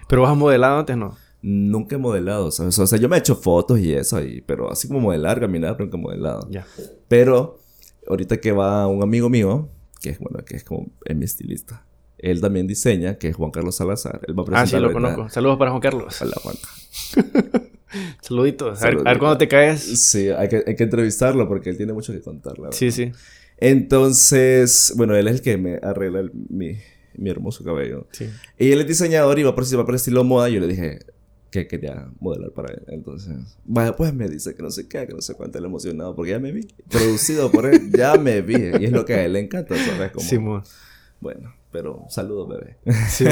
[0.09, 1.16] ¿Pero has modelado antes, no?
[1.42, 2.79] Nunca he modelado, ¿sabes?
[2.79, 5.79] O sea, yo me he hecho fotos y eso, ahí, pero así como modelar, caminar,
[5.79, 6.48] nunca he modelado.
[6.50, 6.66] Ya.
[7.09, 7.59] Pero
[8.07, 9.68] ahorita que va un amigo mío,
[10.03, 11.87] que es, bueno, que es como es mi estilista,
[12.18, 14.20] él también diseña, que es Juan Carlos Salazar.
[14.26, 15.29] Él va a presentar ah, sí, lo conozco.
[15.31, 16.20] Saludos para Juan Carlos.
[16.20, 16.35] Hola.
[18.20, 18.83] Saluditos.
[18.83, 19.81] A ver, ver, cuándo te caes.
[19.81, 23.12] Sí, hay que, hay que entrevistarlo porque él tiene mucho que contar, la Sí, sí.
[23.61, 26.79] Entonces, bueno, él es el que me arregla mi,
[27.14, 28.07] mi, hermoso cabello.
[28.12, 28.29] Sí.
[28.59, 30.49] Y él es diseñador y va a participar para estilo moda.
[30.49, 31.01] Y yo le dije
[31.51, 32.83] que quería modelar para él.
[32.88, 36.14] Entonces, vaya, pues me dice que no sé qué, que no sé cuánto le emocionado
[36.14, 36.68] porque ya me vi.
[36.88, 38.70] Producido por él, ya me vi.
[38.81, 40.12] Y es lo que a él le encanta, ¿sabes?
[40.12, 40.38] Como, sí,
[41.20, 42.79] bueno, pero saludos, bebé.
[43.09, 43.25] Sí,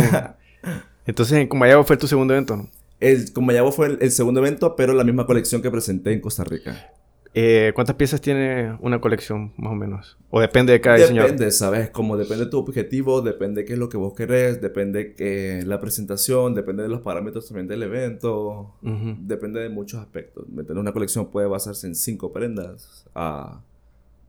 [1.07, 2.69] Entonces, en Comayagua fue tu segundo evento, ¿no?
[3.01, 6.93] El Comayagua fue el, segundo evento, pero la misma colección que presenté en Costa Rica.
[7.35, 10.17] Eh, ¿Cuántas piezas tiene una colección, más o menos?
[10.31, 11.31] ¿O depende de cada diseñador?
[11.31, 11.91] Depende, ¿sabes?
[11.91, 15.64] Como depende de tu objetivo, depende de qué es lo que vos querés, depende de
[15.67, 20.47] la presentación, depende de los parámetros también del evento, depende de muchos aspectos.
[20.71, 23.62] Una colección puede basarse en cinco prendas a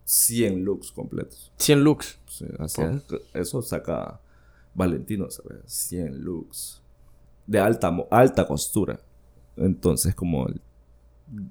[0.04, 1.52] 100 looks completos.
[1.58, 2.20] 100 looks.
[2.28, 2.82] Sí, así
[3.34, 4.20] Eso saca
[4.74, 5.60] Valentino, ¿sabes?
[5.66, 6.82] 100 looks.
[7.46, 9.00] De alta, alta costura.
[9.56, 10.48] Entonces, como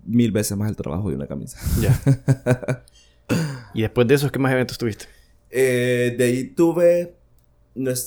[0.05, 1.59] mil veces más el trabajo de una camisa.
[1.81, 2.85] Ya.
[3.75, 5.07] ¿Y después de eso, qué más eventos tuviste?
[5.51, 7.15] Eh, de ahí tuve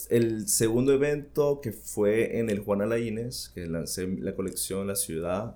[0.09, 5.55] el segundo evento que fue en el Juan Alaines, que lancé la colección La Ciudad,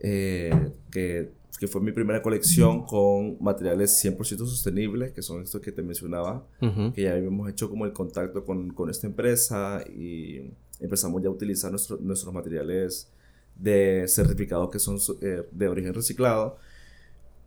[0.00, 0.52] eh,
[0.90, 5.82] que que fue mi primera colección con materiales 100% sostenibles, que son estos que te
[5.82, 6.46] mencionaba,
[6.94, 11.32] que ya habíamos hecho como el contacto con, con esta empresa y empezamos ya a
[11.32, 13.10] utilizar nuestro, nuestros materiales
[13.58, 16.56] de certificados que son eh, de origen reciclado.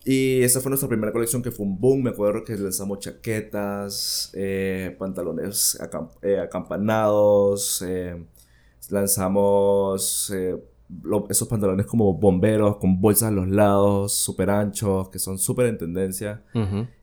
[0.04, 2.02] Y esa fue nuestra primera colección que fue un boom.
[2.02, 5.78] Me acuerdo que lanzamos chaquetas, eh, pantalones
[6.22, 7.84] eh, acampanados,
[8.90, 10.32] lanzamos
[11.30, 15.78] esos pantalones como bomberos, con bolsas a los lados, súper anchos, que son súper en
[15.78, 16.42] tendencia.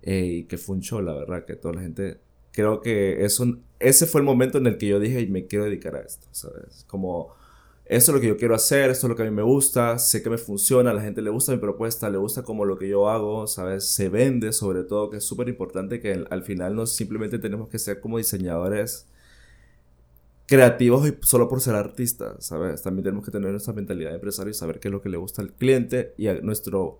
[0.04, 2.20] Y que fue un show, la verdad, que toda la gente...
[2.52, 3.46] Creo que eso,
[3.80, 6.84] ese fue el momento en el que yo dije, me quiero dedicar a esto, ¿sabes?
[6.88, 7.30] Como,
[7.90, 9.98] eso es lo que yo quiero hacer, esto es lo que a mí me gusta,
[9.98, 12.78] sé que me funciona, a la gente le gusta mi propuesta, le gusta como lo
[12.78, 13.88] que yo hago, ¿sabes?
[13.88, 17.80] Se vende sobre todo, que es súper importante que al final no simplemente tenemos que
[17.80, 19.08] ser como diseñadores
[20.46, 22.84] creativos y solo por ser artistas, ¿sabes?
[22.84, 25.18] También tenemos que tener nuestra mentalidad de empresario y saber qué es lo que le
[25.18, 27.00] gusta al cliente y a nuestro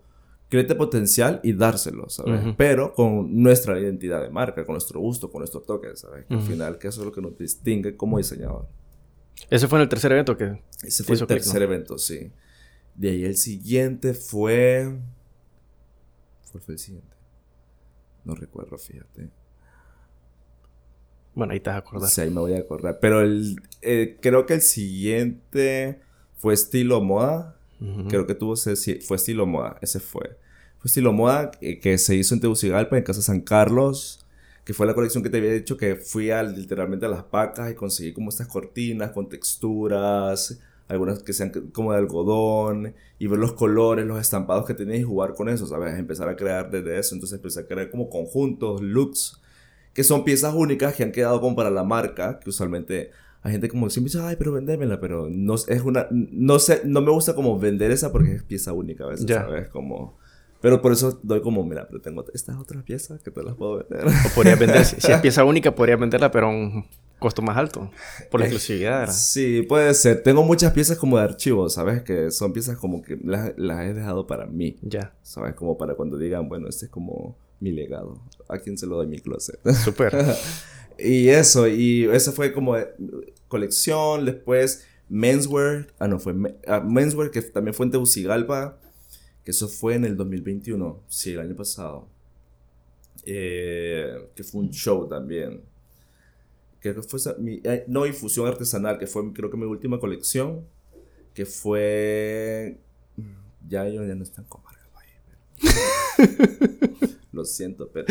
[0.50, 2.42] cliente potencial y dárselo, ¿sabes?
[2.58, 6.26] Pero con nuestra identidad de marca, con nuestro gusto, con nuestro toque, ¿sabes?
[6.30, 8.66] Al final, que eso es lo que nos distingue como diseñador.
[9.50, 12.32] ¿Ese fue en el tercer evento que Ese fue el tercer evento, sí.
[12.96, 15.00] De ahí el siguiente fue...
[16.52, 17.16] ¿Cuál fue el siguiente?
[18.26, 19.30] No recuerdo, fíjate.
[21.36, 22.10] Bueno, ahí te vas a acordar.
[22.10, 23.00] Sí, ahí me voy a acordar.
[23.00, 26.02] Pero el, eh, creo que el siguiente
[26.36, 27.56] fue estilo moda.
[28.10, 29.78] Creo que tuvo ese, fue estilo moda.
[29.82, 30.38] Ese fue.
[30.80, 34.26] Fue estilo moda eh, que, se hizo en Tegucigalpa, en Casa San Carlos.
[34.70, 37.72] Que fue la colección que te había dicho que fui a, literalmente a las pacas
[37.72, 40.60] y conseguí como estas cortinas con texturas.
[40.88, 42.94] Algunas que sean como de algodón.
[43.18, 45.98] Y ver los colores, los estampados que tenías y jugar con eso, ¿sabes?
[45.98, 47.16] Empezar a crear desde eso.
[47.16, 49.42] Entonces empecé a crear como conjuntos, looks
[49.94, 53.10] que son piezas únicas que han quedado como para la marca, que usualmente
[53.42, 57.02] hay gente como siempre dice, ay, pero vendémela, pero no es una, no sé, no
[57.02, 59.68] me gusta como vender esa porque es pieza única a veces, ¿sabes?
[59.70, 60.18] Como,
[60.62, 63.78] pero por eso doy como, mira, pero tengo estas otras piezas que te las puedo
[63.78, 64.08] vender.
[64.36, 66.86] O vender, si, es pieza única, podría venderla, pero a un
[67.18, 67.92] costo más alto,
[68.32, 69.10] por la exclusividad.
[69.12, 70.24] Sí, puede ser.
[70.24, 72.02] Tengo muchas piezas como de archivo, ¿sabes?
[72.04, 74.78] Que son piezas como que las, las he dejado para mí.
[74.82, 75.14] Ya.
[75.22, 75.54] ¿Sabes?
[75.56, 78.22] Como para cuando digan, bueno, este es como mi legado.
[78.48, 79.60] ¿A quién se lo doy mi closet?
[79.74, 80.14] Súper.
[81.00, 82.88] y eso, y esa fue como eh,
[83.48, 84.26] colección.
[84.26, 85.88] Después, Menswear.
[86.00, 86.34] Ah, no, fue
[86.68, 88.78] ah, Menswear, que también fue en Tegucigalpa.
[89.44, 91.04] Que eso fue en el 2021.
[91.08, 92.08] Sí, el año pasado.
[93.26, 95.62] Eh, que fue un show también.
[96.82, 100.66] Que fue mi, eh, no, infusión artesanal, que fue creo que mi última colección.
[101.34, 102.78] Que fue.
[103.68, 104.80] Ya ellos ya no están con Marca
[107.32, 108.08] Lo siento, pero...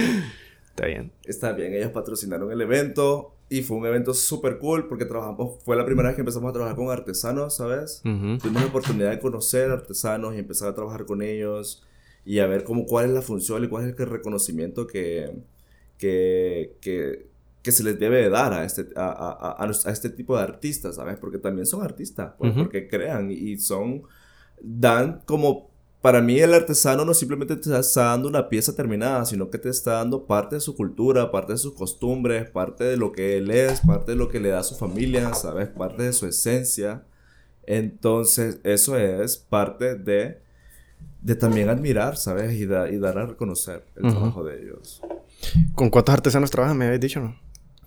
[0.68, 1.12] Está bien.
[1.24, 5.76] Está bien, ellos patrocinaron el evento y fue un evento súper cool porque trabajamos, fue
[5.76, 8.00] la primera vez que empezamos a trabajar con artesanos, ¿sabes?
[8.02, 11.82] Tuvimos la oportunidad de conocer artesanos y empezar a trabajar con ellos
[12.24, 15.32] y a ver cómo, cuál es la función y cuál es el reconocimiento que,
[15.96, 17.26] que, que,
[17.62, 21.16] que se les debe dar a este, a, a, a, este tipo de artistas, ¿sabes?
[21.18, 24.02] Porque también son artistas, pues, porque crean y son,
[24.60, 29.50] dan como para mí el artesano no simplemente te está dando una pieza terminada, sino
[29.50, 33.10] que te está dando parte de su cultura, parte de sus costumbres, parte de lo
[33.10, 35.68] que él es, parte de lo que le da a su familia, ¿sabes?
[35.68, 37.04] Parte de su esencia.
[37.66, 40.40] Entonces, eso es parte de,
[41.20, 42.54] de también admirar, ¿sabes?
[42.54, 45.02] Y, y dar a reconocer el trabajo de ellos.
[45.74, 47.36] ¿Con cuántos artesanos trabajas, me habéis dicho, no?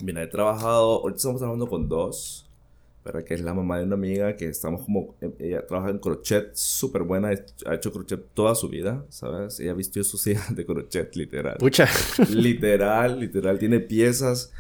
[0.01, 2.50] Mira, he trabajado, ahorita estamos trabajando con dos
[3.03, 5.99] para que es la mamá de una amiga que estamos como, eh, ella trabaja en
[5.99, 7.29] crochet, súper buena,
[7.65, 9.59] ha hecho crochet toda su vida, ¿sabes?
[9.59, 11.57] Ella vistió sus hijas de crochet, literal.
[11.57, 11.87] Pucha.
[12.29, 14.51] literal, literal, tiene piezas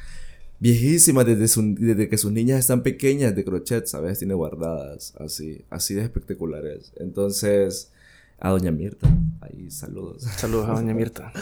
[0.61, 4.19] viejísimas desde, desde que sus niñas están pequeñas de crochet, ¿sabes?
[4.19, 6.93] Tiene guardadas, así, así de espectaculares.
[6.97, 7.91] Entonces,
[8.39, 9.07] a Doña Mirta,
[9.41, 10.23] ahí saludos.
[10.37, 11.33] Saludos a Doña Mirta.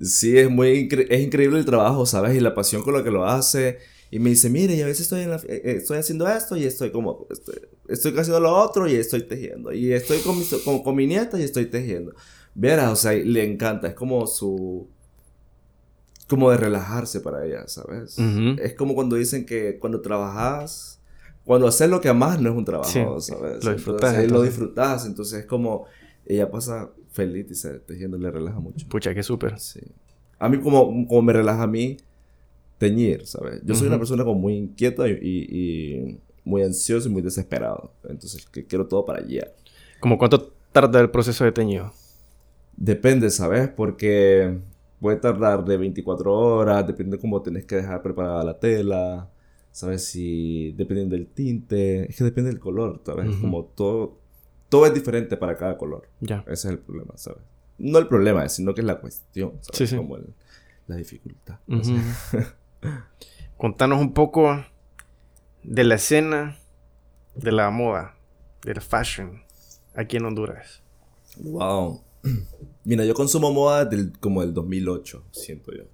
[0.00, 2.36] sí, es muy, es increíble el trabajo, ¿sabes?
[2.36, 3.78] Y la pasión con lo que lo hace
[4.10, 6.64] y me dice, mire, yo a veces estoy, en la, eh, estoy haciendo esto y
[6.64, 7.56] estoy como, estoy,
[7.88, 9.72] estoy, haciendo lo otro y estoy tejiendo.
[9.72, 12.14] Y estoy con mi, con, con mi nieta y estoy tejiendo.
[12.54, 14.88] Verás, o sea, le encanta, es como su...
[16.26, 18.18] Como de relajarse para ella, ¿sabes?
[18.18, 21.00] Es como cuando dicen que cuando trabajas,
[21.44, 23.64] cuando haces lo que amas no es un trabajo, ¿sabes?
[23.64, 24.10] Lo disfrutas.
[24.10, 25.86] Entonces, lo disfrutas, entonces es como,
[26.26, 28.86] ella pasa feliz y se tejiendo, le relaja mucho.
[28.88, 29.58] Pucha, qué súper.
[29.58, 29.80] Sí.
[30.38, 31.96] A mí como, como me relaja a mí,
[32.78, 33.60] teñir, ¿sabes?
[33.64, 37.92] Yo soy una persona como muy inquieta y, muy ansioso y muy desesperado.
[38.08, 39.48] Entonces, que quiero todo para allá.
[40.00, 41.92] ¿Cómo cuánto tarda el proceso de teñido?
[42.76, 43.68] Depende, ¿sabes?
[43.68, 44.58] Porque
[45.00, 49.28] puede tardar de 24 horas, depende de cómo tenés que dejar preparada la tela,
[49.72, 50.04] ¿sabes?
[50.04, 53.36] Si dependiendo del tinte, es que depende del color, ¿sabes?
[53.36, 54.18] Como todo,
[54.68, 56.08] todo es diferente para cada color.
[56.20, 56.44] Ya.
[56.46, 57.42] Ese es el problema, ¿sabes?
[57.78, 59.76] No el problema, sino que es la cuestión, ¿sabes?
[59.76, 59.96] Sí, sí.
[59.96, 60.16] Como
[60.86, 61.58] la dificultad.
[63.56, 64.64] Contanos un poco
[65.62, 66.58] de la escena
[67.34, 68.16] de la moda,
[68.64, 69.42] del fashion,
[69.94, 70.82] aquí en Honduras.
[71.36, 72.02] Wow.
[72.84, 75.84] Mira, yo consumo moda del, como del 2008, siento yo.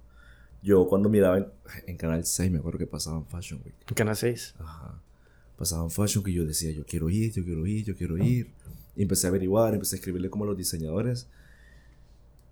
[0.61, 1.45] Yo cuando miraba
[1.85, 3.75] en, Canal 6, me acuerdo que pasaban Fashion Week.
[3.87, 4.55] ¿En Canal 6?
[4.59, 4.99] Ajá.
[5.57, 8.51] Pasaban Fashion Week y yo decía, yo quiero ir, yo quiero ir, yo quiero ir.
[8.95, 11.27] Y empecé a averiguar, empecé a escribirle como a los diseñadores.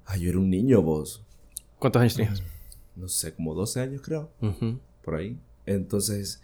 [0.06, 1.24] Ay, yo era un niño, vos.
[1.80, 2.44] ¿Cuántos años tenías?
[2.96, 4.32] No sé, como 12 años creo,
[5.04, 5.40] por ahí.
[5.66, 6.42] Entonces,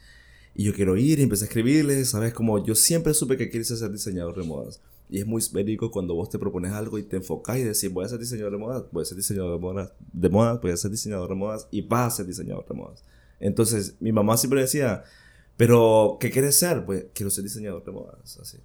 [0.55, 2.33] y yo quiero ir y empecé a escribirles, ¿sabes?
[2.33, 4.81] Como yo siempre supe que quería ser diseñador de modas.
[5.09, 8.05] Y es muy verídico cuando vos te propones algo y te enfocas y decís, voy
[8.05, 10.77] a ser diseñador de modas, voy a ser diseñador de modas, de modas, voy a
[10.77, 13.03] ser diseñador de modas y vas a ser diseñador de modas.
[13.39, 15.03] Entonces, mi mamá siempre decía,
[15.57, 16.85] pero, ¿qué quieres ser?
[16.85, 18.59] Pues, quiero ser diseñador de modas, así.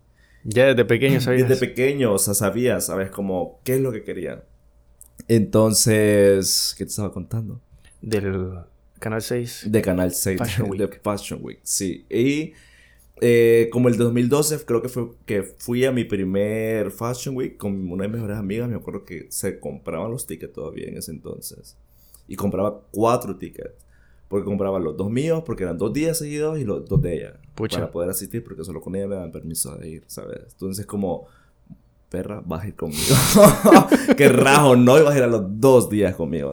[0.44, 1.48] Ya desde pequeño sabías.
[1.48, 3.10] Desde pequeño, o sea, sabías, ¿sabes?
[3.10, 4.44] Como, ¿qué es lo que quería?
[5.28, 7.60] Entonces, ¿qué te estaba contando?
[8.04, 8.60] Del
[8.98, 9.66] Canal 6.
[9.68, 10.38] De Canal 6.
[10.38, 10.80] Fashion Week.
[10.80, 12.04] De Fashion Week, sí.
[12.10, 12.52] Y
[13.20, 17.90] eh, como el 2012 creo que fue que fui a mi primer Fashion Week con
[17.90, 18.68] una de mis mejores amigas.
[18.68, 21.76] Me acuerdo que se compraban los tickets todavía en ese entonces.
[22.28, 23.74] Y compraba cuatro tickets.
[24.28, 27.40] Porque compraba los dos míos, porque eran dos días seguidos, y los dos de ella.
[27.54, 30.40] Para poder asistir, porque solo con ella me dan permiso de ir, ¿sabes?
[30.50, 31.28] Entonces, como,
[32.08, 33.14] perra, vas a ir conmigo.
[34.16, 36.52] Qué rajo, no ibas a ir a los dos días conmigo.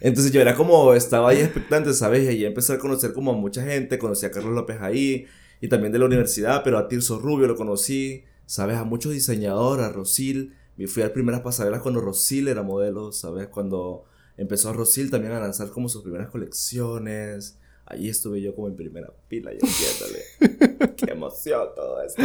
[0.00, 2.24] Entonces yo era como, estaba ahí expectante, ¿sabes?
[2.24, 5.26] Y ahí empecé a conocer como a mucha gente, conocí a Carlos López ahí,
[5.60, 8.76] y también de la universidad, pero a Tirso Rubio lo conocí, ¿sabes?
[8.76, 13.48] A muchos diseñadores, a Rosil, me fui a primeras pasarelas cuando Rosil era modelo, ¿sabes?
[13.48, 14.04] Cuando
[14.36, 17.58] empezó Rosil también a lanzar como sus primeras colecciones.
[17.84, 20.94] Ahí estuve yo como en primera pila, y entiéndale.
[20.96, 22.22] Qué emoción todo esto.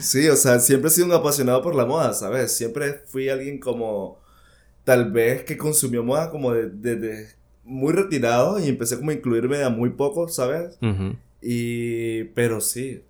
[0.00, 2.50] Sí, o sea, siempre he sido un apasionado por la moda, ¿sabes?
[2.52, 4.21] Siempre fui alguien como
[4.84, 7.28] tal vez que consumió moda como desde
[7.64, 10.78] muy retirado y empecé como a incluirme a muy poco, ¿sabes?
[11.40, 13.02] Y, pero sí,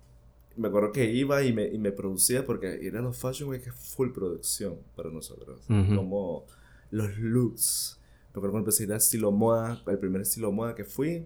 [0.55, 3.73] me acuerdo que iba y me, y me producía porque era los Fashion Week es
[3.73, 5.65] full producción para nosotros.
[5.67, 6.45] Como
[6.91, 7.99] los looks.
[8.27, 11.25] Me acuerdo cuando empecé a ir a estilo moda, el primer estilo moda que fui,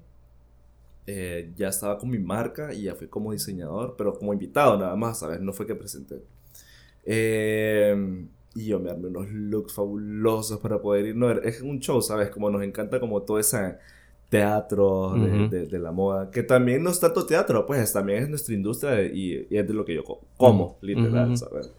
[1.05, 4.95] eh, ya estaba con mi marca y ya fui como diseñador, pero como invitado nada
[4.95, 5.39] más, ¿sabes?
[5.39, 6.21] No fue que presenté.
[7.05, 8.25] Eh,
[8.57, 11.15] y yo me armé unos looks fabulosos para poder ir.
[11.15, 12.31] No, es un show, ¿sabes?
[12.31, 13.75] Como nos encanta como todo ese
[14.29, 16.31] teatro de, de, la moda.
[16.31, 19.85] Que también no es tanto teatro, pues también es nuestra industria y, es de lo
[19.85, 20.03] que yo
[20.37, 21.71] como, literal, ¿sabes?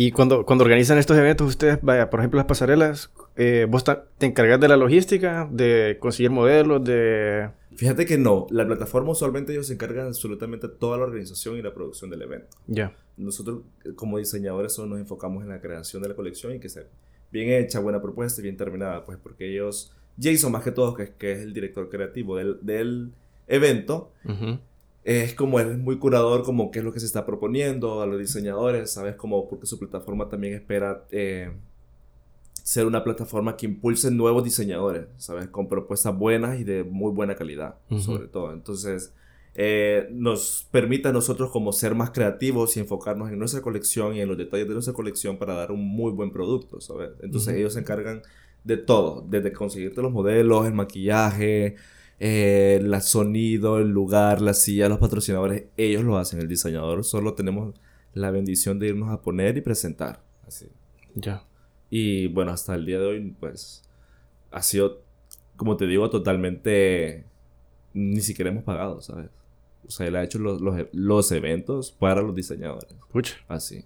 [0.00, 4.26] Y cuando, cuando organizan estos eventos, ustedes, vaya, por ejemplo, las pasarelas, eh, ¿vos te
[4.26, 9.66] encargas de la logística, de conseguir modelos, de Fíjate que no, la plataforma usualmente ellos
[9.66, 12.56] se encargan absolutamente toda la organización y la producción del evento.
[12.68, 12.94] Ya.
[13.16, 13.62] Nosotros
[13.96, 16.84] como diseñadores solo nos enfocamos en la creación de la colección y que sea
[17.32, 21.10] bien hecha, buena propuesta y bien terminada, pues porque ellos, Jason más que todo, que,
[21.18, 23.10] que es el director creativo del, del
[23.48, 24.12] evento,
[25.08, 28.06] es como él es muy curador, como qué es lo que se está proponiendo a
[28.06, 29.16] los diseñadores, ¿sabes?
[29.16, 31.50] Como porque su plataforma también espera eh,
[32.62, 35.48] ser una plataforma que impulse nuevos diseñadores, ¿sabes?
[35.48, 38.52] Con propuestas buenas y de muy buena calidad, sobre todo.
[38.52, 39.14] Entonces,
[39.54, 44.20] eh, nos permite a nosotros como ser más creativos y enfocarnos en nuestra colección y
[44.20, 47.12] en los detalles de nuestra colección para dar un muy buen producto, ¿sabes?
[47.22, 48.20] Entonces, ellos se encargan
[48.62, 51.76] de todo, desde conseguirte los modelos, el maquillaje,
[52.20, 56.40] eh, el sonido, el lugar, la silla, los patrocinadores, ellos lo hacen.
[56.40, 57.74] El diseñador solo tenemos
[58.14, 60.22] la bendición de irnos a poner y presentar.
[60.46, 60.68] Así.
[61.14, 61.44] Ya.
[61.90, 63.88] Y bueno, hasta el día de hoy, pues,
[64.50, 65.02] ha sido,
[65.56, 67.24] como te digo, totalmente,
[67.94, 69.30] ni siquiera hemos pagado, ¿sabes?
[69.86, 70.60] O sea, él ha hecho los,
[70.92, 72.94] los, eventos para los diseñadores.
[73.10, 73.36] Pucha.
[73.48, 73.84] Así.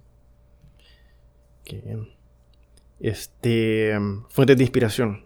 [1.64, 2.08] Qué bien.
[2.98, 3.96] Este,
[4.28, 5.22] fuentes de inspiración.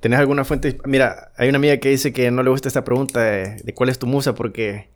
[0.00, 0.78] ¿Tenés alguna fuente?
[0.84, 3.98] Mira, hay una amiga que dice que no le gusta esta pregunta de, cuál es
[3.98, 4.88] tu musa porque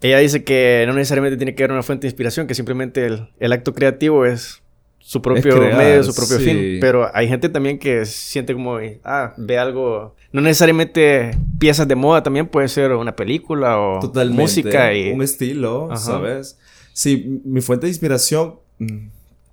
[0.00, 3.52] ella dice que no necesariamente tiene que haber una fuente de inspiración, que simplemente el,
[3.52, 4.60] acto creativo es
[4.98, 6.78] su propio medio, su propio fin.
[6.80, 12.22] Pero hay gente también que siente como, ah, ve algo, no necesariamente piezas de moda,
[12.22, 15.12] también puede ser una película o música y...
[15.12, 16.58] Un estilo, ¿sabes?
[16.92, 19.08] Sí, mi fuente de inspiración, mm,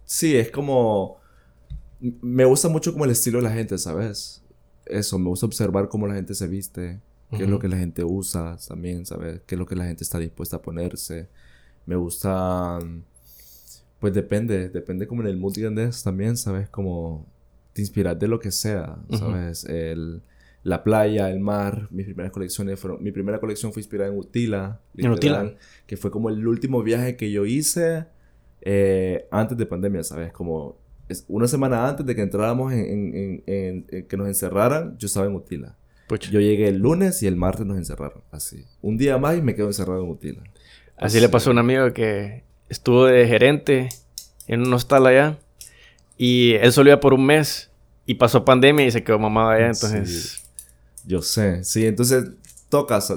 [0.06, 1.20] sí, es como...
[2.00, 4.42] Me gusta mucho como el estilo de la gente, ¿sabes?
[4.92, 8.04] Eso, me gusta observar cómo la gente se viste, qué es lo que la gente
[8.04, 9.42] usa también, ¿sabes?
[9.46, 11.30] Qué es lo que la gente está dispuesta a ponerse.
[11.86, 12.80] Me gusta,
[14.00, 16.70] pues depende, depende como en el mood que también, ¿sabes?
[16.70, 17.26] Como
[17.74, 19.64] te inspiras de lo que sea, ¿sabes?
[19.66, 20.22] el,
[20.64, 24.82] la playa, el mar, mis primeras colecciones fueron, mi primera colección fue inspirada en Utila,
[24.96, 25.56] en Utila,
[25.88, 28.06] que fue como el último viaje que yo hice
[28.62, 30.32] eh, antes de pandemia, ¿sabes?
[30.32, 30.81] Como
[31.28, 33.44] una semana antes de que entráramos en,
[34.08, 35.76] que nos encerraran, yo estaba en Utila.
[36.30, 38.22] Yo llegué el lunes y el martes nos encerraron.
[38.32, 38.66] Así.
[38.82, 40.44] Un día más y me quedo encerrado en Utila.
[40.98, 43.90] Así, le pasó a un amigo que estuvo de gerente
[44.48, 45.40] en un hostal allá.
[46.18, 47.72] Y él solo iba por un mes.
[48.06, 49.68] Y pasó pandemia y se quedó mamado allá.
[49.68, 50.44] Entonces.
[51.06, 51.64] Yo sé.
[51.64, 52.26] Sí, entonces
[52.72, 53.14] tocas,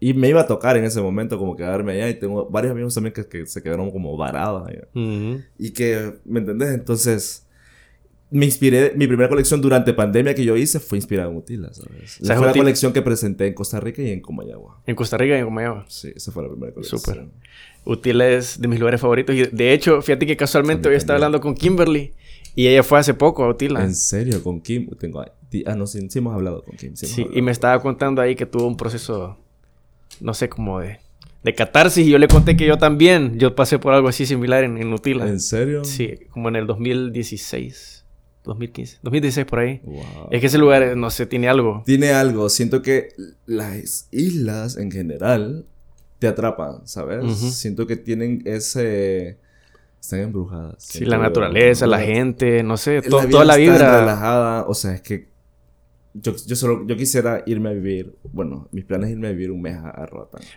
[0.00, 2.94] y me iba a tocar en ese momento como quedarme allá y tengo varios amigos
[2.94, 4.86] también que, se quedaron como varados allá.
[5.58, 6.72] Y que, ¿me entendés?
[6.72, 7.46] Entonces,
[8.30, 12.20] me inspiré, mi primera colección durante pandemia que yo hice fue inspirada en Utila, ¿sabes?
[12.20, 14.80] Esa fue la colección que presenté en Costa Rica y en Comayagua.
[14.86, 15.84] En Costa Rica y en Comayagua.
[15.88, 17.00] Sí, esa fue la primera colección.
[17.00, 17.26] Súper.
[17.84, 21.40] Utila es de mis lugares favoritos y de hecho, fíjate que casualmente hoy estaba hablando
[21.40, 22.14] con Kimberly
[22.56, 23.84] y ella fue hace poco a Utila.
[23.84, 24.42] ¿En serio?
[24.42, 24.88] ¿Con Kim?
[24.98, 25.22] Tengo
[25.66, 26.96] Ah, no, sí, hemos hablado con Kim.
[26.96, 29.38] Sí, y me estaba contando ahí que tuvo un proceso,
[30.20, 30.98] no sé, como de,
[31.44, 32.06] de catarsis.
[32.06, 34.92] Y yo le conté que yo también, yo pasé por algo así similar en, en
[34.92, 35.28] Utila.
[35.28, 35.84] ¿En serio?
[35.84, 38.04] Sí, como en el 2016.
[38.44, 39.80] 2015, 2016 por ahí.
[40.30, 41.82] Es que ese lugar, no sé, tiene algo.
[41.84, 42.48] Tiene algo.
[42.48, 43.08] Siento que
[43.44, 45.66] las islas en general
[46.18, 47.24] te atrapan, ¿sabes?
[47.36, 49.38] Siento que tienen ese
[50.00, 50.76] están embrujadas.
[50.78, 54.00] Sí, la naturaleza, la gente, no sé, toda la vibra.
[54.00, 55.28] relajada, o sea, es que
[56.22, 59.50] yo, yo, solo, yo quisiera irme a vivir, bueno, mis planes es irme a vivir
[59.50, 60.08] un mes a, a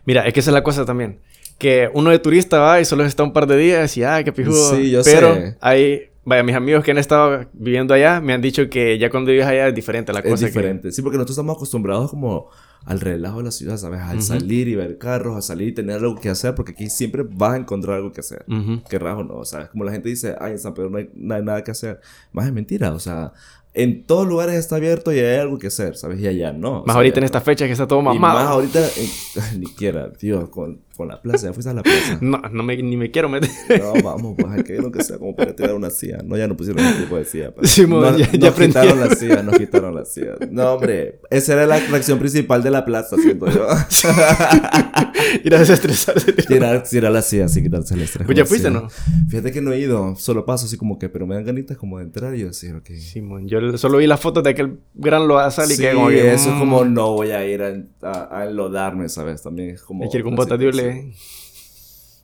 [0.05, 1.19] Mira, es que esa es la cosa también.
[1.57, 4.31] Que uno de turista va y solo está un par de días y, ay, qué
[4.31, 4.75] pijudo.
[4.75, 5.57] Sí, yo Pero sé.
[5.59, 9.31] hay, vaya, mis amigos que han estado viviendo allá me han dicho que ya cuando
[9.31, 10.35] vives allá es diferente la cosa.
[10.35, 10.91] Es diferente.
[10.93, 12.49] Sí, porque nosotros estamos acostumbrados como
[12.85, 14.01] al relajo de la ciudad, ¿sabes?
[14.01, 17.23] Al salir y ver carros, a salir y tener algo que hacer, porque aquí siempre
[17.23, 18.45] vas a encontrar algo que hacer.
[18.89, 19.35] Qué rajo, ¿no?
[19.35, 21.63] O sea, como la gente dice, ay, en San Pedro no hay, no hay nada
[21.63, 21.99] que hacer.
[22.31, 23.33] Más es mentira, o sea,
[23.73, 26.19] en todos lugares está abierto y hay algo que hacer, ¿sabes?
[26.19, 26.83] Y allá no.
[26.85, 28.17] Más ahorita en esta fecha que está todo mamado.
[28.17, 28.79] Y más ahorita,
[29.57, 32.17] ni quiera, tío, con, con, la plaza, ya fuiste a la plaza.
[32.21, 33.49] No, no me, ni me quiero meter.
[33.79, 36.19] No, vamos, pues que lo que sea, como para tirar una silla.
[36.23, 37.51] No, ya no pusieron ese tipo de silla.
[37.55, 37.67] Pero...
[37.67, 40.35] Sí, no, ya, nos quitaron la silla, nos quitaron la silla.
[40.51, 43.67] No, hombre, esa era la atracción principal de la plaza, siento yo.
[45.43, 46.33] Ir a desestresarse.
[46.33, 48.25] Tirar, tirar la silla, así quitarse el estrés.
[48.25, 48.89] Pues ya fuiste, ¿no?
[49.29, 51.97] Fíjate que no he ido, solo paso así como que, pero me dan ganitas como
[51.97, 52.89] de entrar y yo decir, ok.
[52.97, 56.33] Simón, yo solo vi las fotos de aquel gran loazal y que como que...
[56.33, 56.93] eso es como mm".
[56.93, 59.41] no voy a ir a, a, enlodarme, ¿sabes?
[59.41, 60.03] También es como...
[60.03, 60.35] Hay que ir con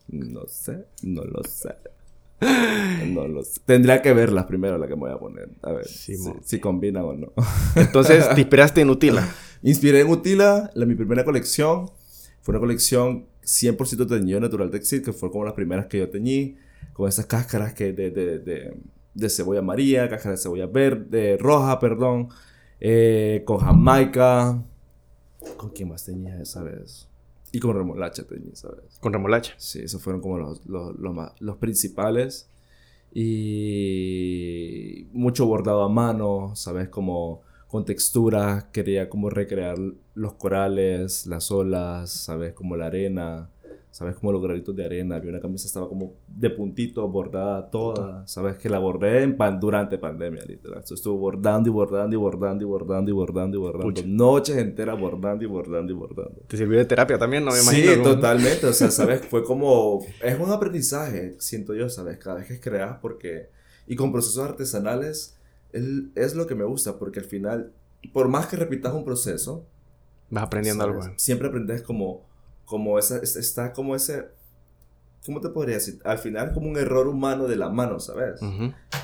[0.07, 1.75] No sé, no lo sé.
[3.07, 3.61] No lo sé.
[3.65, 5.49] Tendría que verlas primero la que me voy a poner.
[5.61, 7.31] A ver si, si combina o no.
[7.75, 9.27] Entonces, ¿te inspiraste en Utila?
[9.63, 11.89] Inspiré en Utila, la, mi primera colección.
[12.41, 16.57] Fue una colección 100% teñido natural textil, que fue como las primeras que yo teñí.
[16.93, 18.77] Con esas cáscaras que de, de, de
[19.15, 22.29] de cebolla amarilla, caja de cebolla verde, roja, perdón,
[22.79, 24.61] eh, con jamaica.
[25.57, 27.07] ¿Con quién más tenía esa vez?
[27.55, 28.99] Y con remolacha tenía esa vez.
[28.99, 29.53] ¿Con remolacha?
[29.55, 30.93] Sí, esos fueron como los, los,
[31.39, 32.49] los, principales.
[33.13, 36.89] Y mucho bordado a mano, ¿sabes?
[36.89, 39.77] Como con texturas, quería como recrear
[40.15, 42.51] los corales, las olas, ¿sabes?
[42.51, 43.49] Como la arena,
[43.95, 44.17] ¿sabes?
[44.17, 45.15] Como los granitos de arena.
[45.15, 48.57] Había una camisa estaba como de puntito, bordada toda, ¿sabes?
[48.57, 50.83] Que la bordé en pan durante pandemia, literal.
[50.83, 54.01] estuvo bordando y bordando y bordando y bordando y bordando y bordando.
[54.05, 56.41] Noches enteras bordando y bordando y bordando.
[56.45, 57.45] ¿Te sirvió de terapia también?
[57.45, 57.93] No me imagino.
[57.93, 58.65] Sí, totalmente.
[58.67, 59.21] O sea, ¿sabes?
[59.21, 60.05] Fue como...
[60.21, 62.17] Es un aprendizaje, siento yo, ¿sabes?
[62.17, 63.47] Cada vez que creas porque...
[63.87, 65.37] Y con procesos artesanales
[65.71, 67.71] es lo que me gusta porque al final,
[68.11, 69.65] por más que repitas un proceso,
[70.29, 70.99] vas aprendiendo algo.
[71.15, 72.25] Siempre aprendes como,
[72.65, 74.25] como esa, está como ese,
[75.25, 75.99] ¿cómo te podría decir?
[76.03, 78.41] Al final como un error humano de la mano, ¿sabes?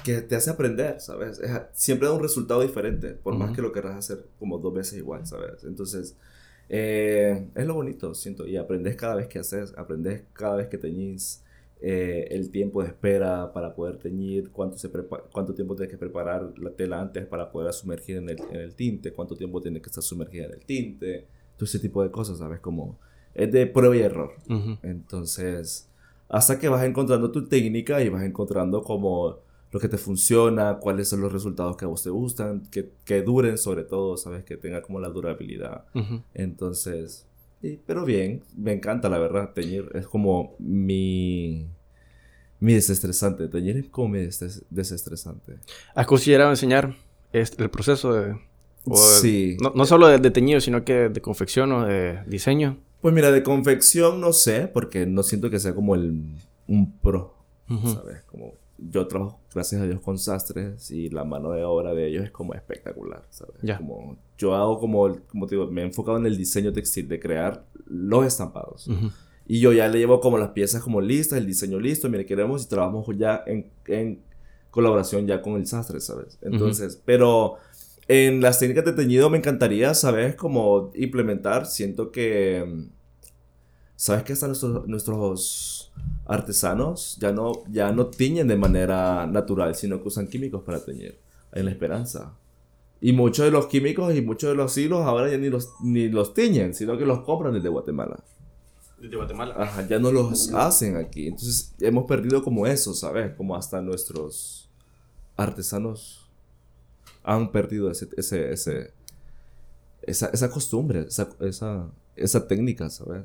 [0.04, 1.42] Que te hace aprender, ¿sabes?
[1.74, 5.26] siempre da un resultado diferente, por más que lo querrás hacer como dos veces igual,
[5.26, 5.64] ¿sabes?
[5.64, 6.16] Entonces,
[6.70, 10.78] eh, es lo bonito, siento, y aprendes cada vez que haces, aprendes cada vez que
[10.78, 11.44] teñís,
[11.84, 14.88] eh, el tiempo de espera para poder teñir, cuánto, se
[15.32, 18.76] cuánto tiempo tienes que preparar la tela antes para poder sumergir en el, en el
[18.76, 21.26] tinte, cuánto tiempo tiene que estar sumergida en el tinte,
[21.58, 22.60] todo ese tipo de cosas, ¿sabes?
[22.60, 23.00] Como
[23.34, 24.34] es de prueba y error.
[24.84, 25.88] Entonces,
[26.30, 29.40] hasta que vas encontrando tu técnica y vas encontrando como
[29.72, 33.22] lo que te funciona, cuáles son los resultados que a vos te gustan, que, que
[33.22, 34.44] duren sobre todo, ¿sabes?
[34.44, 35.86] Que tenga como la durabilidad.
[36.34, 37.26] Entonces,
[37.86, 41.68] pero bien, me encanta la verdad, teñir es como mi,
[42.60, 44.20] mi desestresante, teñir es como mi
[44.70, 45.60] desestresante.
[45.96, 46.96] ¿Has considerado enseñar
[47.32, 48.36] el proceso de...
[49.22, 49.58] sí.
[49.62, 52.78] No, no, solo de, teñido, sino que de confección o de diseño?
[53.02, 56.24] Pues mira, de confección no sé, porque no siento que sea como el,
[56.68, 57.36] un pro,
[57.68, 58.24] ¿sabes?
[58.24, 62.26] Como yo trabajo, gracias a Dios, con sastres y la mano de obra de ellos
[62.26, 63.56] es como espectacular, ¿sabes?
[63.78, 67.20] Como yo hago como, como te digo, me he enfocado en el diseño textil, de
[67.20, 68.90] crear los estampados.
[69.48, 72.64] Y yo ya le llevo como las piezas como listas, el diseño listo, mire, queremos
[72.64, 74.22] y trabajamos ya en, en
[74.72, 76.40] colaboración ya con el sastre, ¿sabes?
[76.42, 77.58] Entonces, pero
[78.12, 80.36] en las técnicas de teñido me encantaría, ¿sabes?
[80.36, 82.90] Como implementar, siento que,
[83.96, 85.94] ¿sabes que hasta nuestros, nuestros
[86.26, 91.20] artesanos ya no, ya no tiñen de manera natural, sino que usan químicos para teñir?
[91.54, 92.34] En la esperanza.
[93.00, 96.10] Y muchos de los químicos y muchos de los hilos ahora ya ni los, ni
[96.10, 98.22] los tiñen, sino que los compran desde Guatemala.
[99.00, 99.56] Desde Guatemala.
[99.58, 101.28] Ajá, ya no los hacen aquí.
[101.28, 103.34] Entonces hemos perdido como eso, ¿sabes?
[103.36, 104.70] Como hasta nuestros
[105.38, 106.21] artesanos
[107.24, 108.94] han perdido ese, ese, ese
[110.02, 113.24] esa, esa, costumbre, esa, esa, esa técnica, ¿sabes?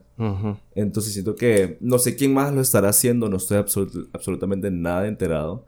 [0.74, 3.58] Entonces siento que no sé quién más lo estará haciendo, no estoy
[4.12, 5.64] absolutamente nada enterado.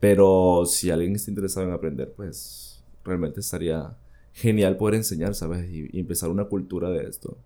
[0.00, 3.96] Pero si alguien está interesado en aprender, pues realmente estaría
[4.32, 5.70] genial poder enseñar, ¿sabes?
[5.70, 7.36] Y, empezar una cultura de esto.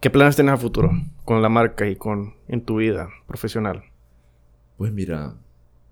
[0.00, 0.90] ¿Qué planes tienes a futuro
[1.24, 3.82] con la marca y con en tu vida profesional?
[4.76, 5.34] Pues mira,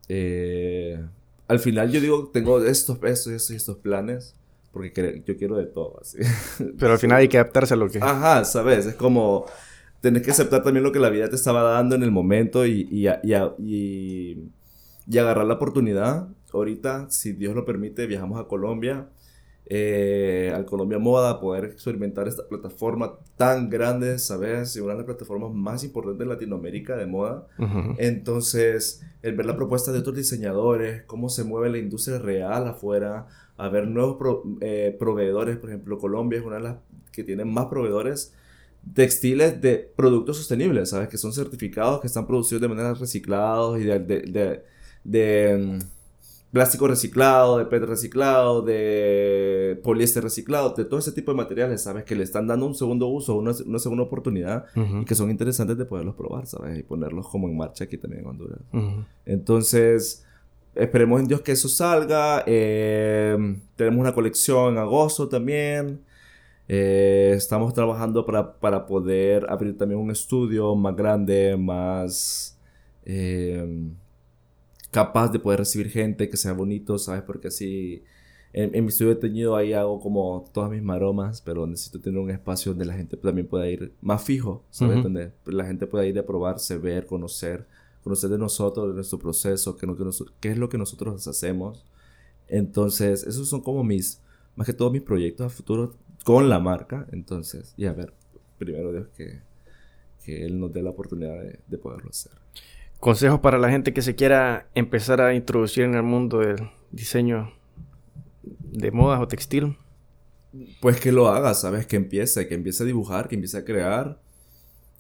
[0.08, 1.04] eh,
[1.48, 4.34] al final yo digo, tengo estos, estos, estos, estos planes,
[4.72, 6.18] porque yo quiero de todo, así.
[6.78, 7.98] Pero al final hay que adaptarse a lo que...
[7.98, 8.86] Ajá, ¿sabes?
[8.86, 9.46] Es como,
[10.00, 12.88] tenés que aceptar también lo que la vida te estaba dando en el momento y,
[12.90, 13.08] y,
[13.58, 14.50] y,
[15.08, 19.08] y agarrar la oportunidad ahorita, si Dios lo permite, viajamos a Colombia,
[19.68, 24.76] eh, al Colombia Moda, poder experimentar esta plataforma tan grande, ¿sabes?
[24.76, 27.48] Y una de las plataformas más importantes de Latinoamérica de moda.
[27.98, 33.26] Entonces, el ver la propuesta de otros diseñadores, cómo se mueve la industria real afuera,
[33.56, 34.18] a ver nuevos
[34.60, 36.76] eh, proveedores, por ejemplo, Colombia es una de las
[37.10, 38.34] que tiene más proveedores
[38.94, 41.08] textiles de productos sostenibles, ¿sabes?
[41.08, 44.62] Que son certificados, que están producidos de manera reciclados y de,
[45.02, 45.78] de
[46.56, 52.04] plástico reciclado, de PET reciclado, de poliéster reciclado, de todo ese tipo de materiales, ¿sabes?
[52.04, 55.76] Que le están dando un segundo uso, una, una segunda oportunidad y que son interesantes
[55.76, 56.78] de poderlos probar, ¿sabes?
[56.78, 58.60] Y ponerlos como en marcha aquí también en Honduras.
[59.26, 60.24] Entonces,
[60.74, 62.42] esperemos en Dios que eso salga.
[62.46, 63.36] Eh,
[63.76, 66.00] tenemos una colección en agosto también.
[66.68, 72.58] Eh, estamos trabajando para, para, poder abrir también un estudio más grande, más...
[73.04, 73.92] Eh,
[74.90, 77.22] capaz de poder recibir gente, que sea bonito, ¿sabes?
[77.22, 78.02] Porque así
[78.56, 82.30] en, mi estudio de teñido ahí hago como todas mis maromas, pero necesito tener un
[82.30, 85.02] espacio donde la gente también pueda ir más fijo, ¿sabes?
[85.02, 87.66] Donde la gente pueda ir a probarse, ver, conocer,
[88.02, 89.86] conocer de nosotros, de nuestro proceso, qué,
[90.40, 91.84] qué es lo que nosotros hacemos.
[92.48, 94.22] Entonces, esos son como mis,
[94.54, 97.06] más que todos mis proyectos a futuro con la marca.
[97.12, 98.14] Entonces, y a ver,
[98.56, 99.40] primero Dios que,
[100.24, 102.32] que Él nos dé la oportunidad de, de poderlo hacer.
[103.00, 107.52] Consejos para la gente que se quiera empezar a introducir en el mundo del diseño
[108.42, 109.76] de modas o textil.
[110.80, 111.86] Pues que lo haga, ¿sabes?
[111.86, 114.18] Que empiece, que empiece a dibujar, que empiece a crear.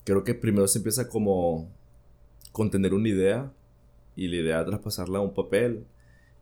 [0.04, 1.70] Creo que primero se empieza como
[2.52, 3.52] con tener una idea
[4.14, 5.84] y la idea traspasarla a un papel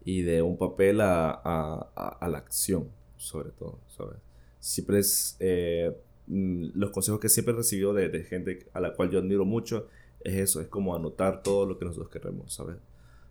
[0.04, 4.18] y de un papel a, a, a, la acción, sobre todo, ¿sabes?
[4.60, 5.96] Siempre es, eh,
[6.26, 9.44] mm, los consejos que siempre he recibido de, de, gente a la cual yo admiro
[9.44, 9.88] mucho,
[10.24, 12.76] es eso, es como anotar todo lo que nosotros queremos, ¿sabes?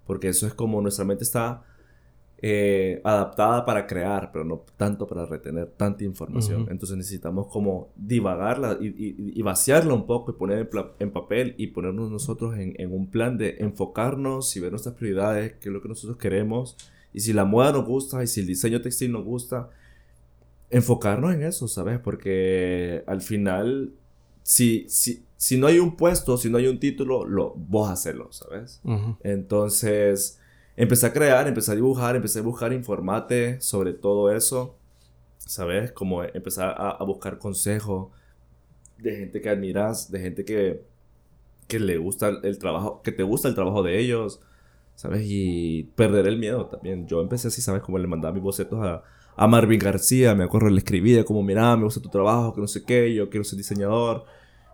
[0.06, 1.64] Porque eso es como nuestra mente está
[2.46, 6.68] eh, adaptada para crear, pero no tanto para retener tanta información.
[6.70, 10.70] Entonces necesitamos como divagarla y, vaciarla un poco y poner
[11.00, 15.54] en, papel y ponernos nosotros en, en, un plan de enfocarnos y ver nuestras prioridades,
[15.54, 16.76] qué es lo que nosotros queremos.
[17.14, 19.70] Y si la moda nos gusta y si el diseño textil nos gusta,
[20.70, 22.00] enfocarnos en eso, ¿sabes?
[22.00, 23.94] Porque al final,
[24.42, 28.32] si, si, si no hay un puesto, si no hay un título, lo, vos hacerlo,
[28.32, 28.82] ¿sabes?
[29.24, 30.40] Entonces
[30.78, 34.78] empecé a crear, empecé a dibujar, empecé a buscar informate sobre todo eso,
[35.40, 35.92] ¿sabes?
[35.92, 38.08] Como empezar a, buscar consejos
[38.98, 40.86] de gente que admiras, de gente que,
[41.68, 44.40] que le gusta el trabajo, que te gusta el trabajo de ellos,
[44.96, 45.24] ¿sabes?
[45.26, 47.06] Y perder el miedo también.
[47.06, 47.82] Yo empecé así, ¿sabes?
[47.82, 49.04] Como le mandaba mis bocetos a,
[49.36, 52.68] a Marvin García, me acuerdo, le escribía como, mira, me gusta tu trabajo, que no
[52.68, 54.24] sé qué, yo quiero ser diseñador.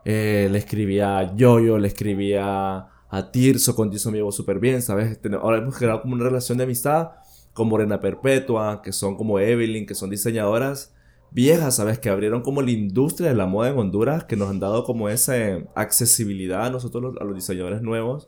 [0.05, 4.81] Eh, le escribía a Yoyo, le escribía a Tirso, con Tirso me llevo súper bien,
[4.81, 5.19] ¿sabes?
[5.41, 7.11] Ahora hemos creado como una relación de amistad
[7.53, 10.93] con Morena Perpetua, que son como Evelyn, que son diseñadoras
[11.31, 11.99] viejas, ¿sabes?
[11.99, 15.09] Que abrieron como la industria de la moda en Honduras, que nos han dado como
[15.09, 15.33] esa
[15.75, 18.27] accesibilidad a nosotros, a los diseñadores nuevos,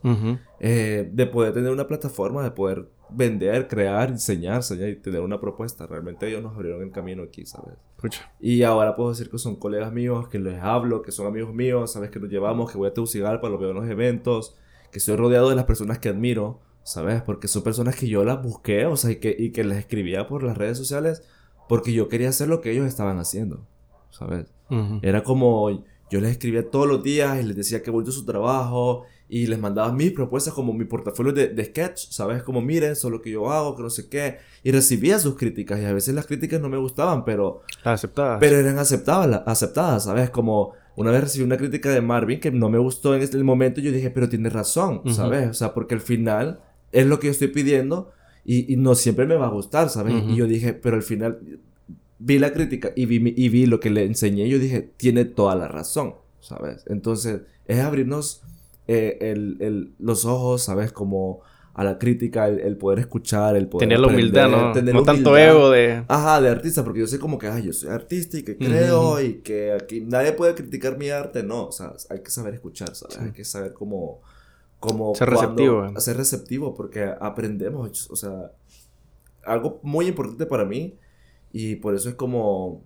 [0.60, 5.86] eh, de poder tener una plataforma, de poder vender, crear, diseñar, y tener una propuesta.
[5.86, 7.74] Realmente ellos nos abrieron el camino aquí, ¿sabes?
[8.40, 11.92] Y ahora puedo decir que son colegas míos, que les hablo, que son amigos míos,
[11.92, 12.10] ¿sabes?
[12.10, 14.56] Que nos llevamos, que voy a Tegucigalpa, los veo en los eventos,
[14.90, 17.22] que estoy rodeado de las personas que admiro, ¿sabes?
[17.22, 20.26] Porque son personas que yo las busqué, o sea, y que, y que les escribía
[20.26, 21.22] por las redes sociales
[21.68, 23.66] porque yo quería hacer lo que ellos estaban haciendo,
[24.10, 24.46] ¿sabes?
[25.02, 29.04] Era como, yo les escribía todos los días y les decía que bonito su trabajo
[29.28, 32.42] y les mandaba mis propuestas como mi portafolio de, de sketch, ¿sabes?
[32.42, 34.38] Como miren, eso es lo que yo hago, que no sé qué.
[34.62, 37.62] Y recibía sus críticas y a veces las críticas no me gustaban, pero...
[37.84, 38.38] Aceptadas.
[38.40, 40.30] Pero eran aceptadas, aceptadas, ¿sabes?
[40.30, 43.80] Como una vez recibí una crítica de Marvin que no me gustó en este momento
[43.80, 45.48] y yo dije, pero tiene razón, ¿sabes?
[45.48, 46.60] O sea, porque al final
[46.90, 48.10] es lo que yo estoy pidiendo
[48.44, 50.14] y, y no siempre me va a gustar, ¿sabes?
[50.28, 51.38] Y yo dije, pero al final
[52.18, 55.24] vi la crítica y vi, y vi lo que le enseñé y yo dije, tiene
[55.24, 56.84] toda la razón, ¿sabes?
[56.86, 58.42] Entonces, es abrirnos
[58.88, 60.92] eh, el, el, los ojos, ¿sabes?
[60.92, 61.40] Como
[61.74, 63.88] a la crítica, el, poder escuchar, el poder...
[63.88, 64.72] Tener la humildad, ¿no?
[64.72, 66.04] Tener no tanto ego de...
[66.06, 69.20] Ajá, de artista, porque yo sé como que, ay, yo soy artista y que creo
[69.22, 72.94] y que aquí nadie puede criticar mi arte, no, o sea, hay que saber escuchar,
[72.94, 73.18] ¿sabes?
[73.18, 74.20] Hay que saber cómo...
[74.82, 75.86] cómo ser receptivo.
[75.86, 76.00] Eh.
[76.00, 78.52] Ser receptivo, porque aprendemos, o sea,
[79.44, 80.98] algo muy importante para mí,
[81.52, 82.84] y por eso es como...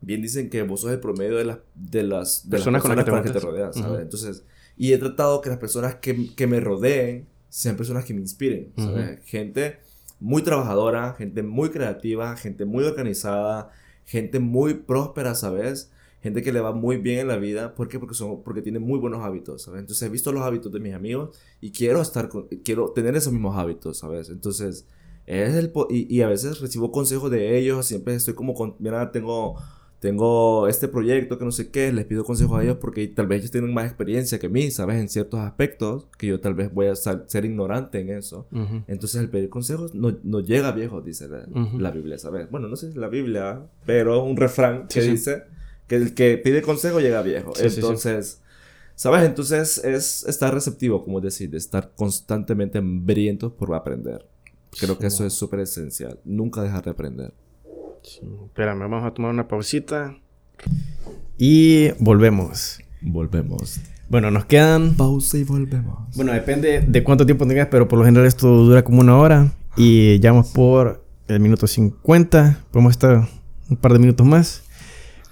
[0.00, 3.30] Bien dicen que vos sos el promedio de, las de las, personas, con las que
[3.30, 4.02] te, rodeas, ¿sabes?
[4.02, 4.44] Entonces,
[4.76, 8.70] y he tratado que las personas que, que me rodeen sean personas que me inspiren,
[8.76, 9.20] ¿sabes?
[9.24, 9.78] Gente
[10.20, 13.70] muy trabajadora, gente muy creativa, gente muy organizada,
[14.04, 15.90] gente muy próspera, ¿sabes?
[16.24, 17.98] Gente que le va muy bien en la vida, ¿por qué?
[17.98, 19.80] Porque son porque tienen muy buenos hábitos, ¿sabes?
[19.80, 22.30] Entonces he visto los hábitos de mis amigos y quiero estar
[22.64, 24.30] quiero tener esos mismos hábitos, ¿sabes?
[24.30, 24.86] Entonces,
[25.26, 29.12] es el y, y a veces recibo consejos de ellos, siempre estoy como con, mira,
[29.12, 29.58] tengo
[30.00, 33.40] tengo este proyecto que no sé qué, les pido consejos a ellos porque tal vez
[33.40, 34.96] ellos tienen más experiencia que mí, ¿sabes?
[34.96, 38.46] En ciertos aspectos que yo tal vez voy a ser ignorante en eso.
[38.86, 41.28] Entonces el pedir consejos no, no llega viejo, dice
[41.78, 42.50] la, Biblia, ¿sabes?
[42.50, 45.44] Bueno, no sé si es la Biblia, pero un refrán que dice
[45.86, 47.52] que el que pide consejo llega viejo.
[47.58, 48.40] Entonces...
[48.96, 49.24] ¿Sabes?
[49.24, 54.24] Entonces es estar receptivo, como decir, de estar constantemente hambrientos por aprender.
[54.78, 56.20] Creo que eso es súper esencial.
[56.24, 57.34] Nunca dejar de aprender.
[58.04, 60.16] Espérame, vamos a tomar una pausita.
[61.36, 62.78] Y volvemos.
[63.00, 63.80] Volvemos.
[64.08, 64.94] Bueno, nos quedan...
[64.94, 66.14] Pausa y volvemos.
[66.14, 69.52] Bueno, depende de cuánto tiempo tengas, pero por lo general esto dura como una hora.
[69.76, 72.64] Y ya vamos por el minuto 50.
[72.70, 73.26] Podemos estar
[73.68, 74.62] un par de minutos más.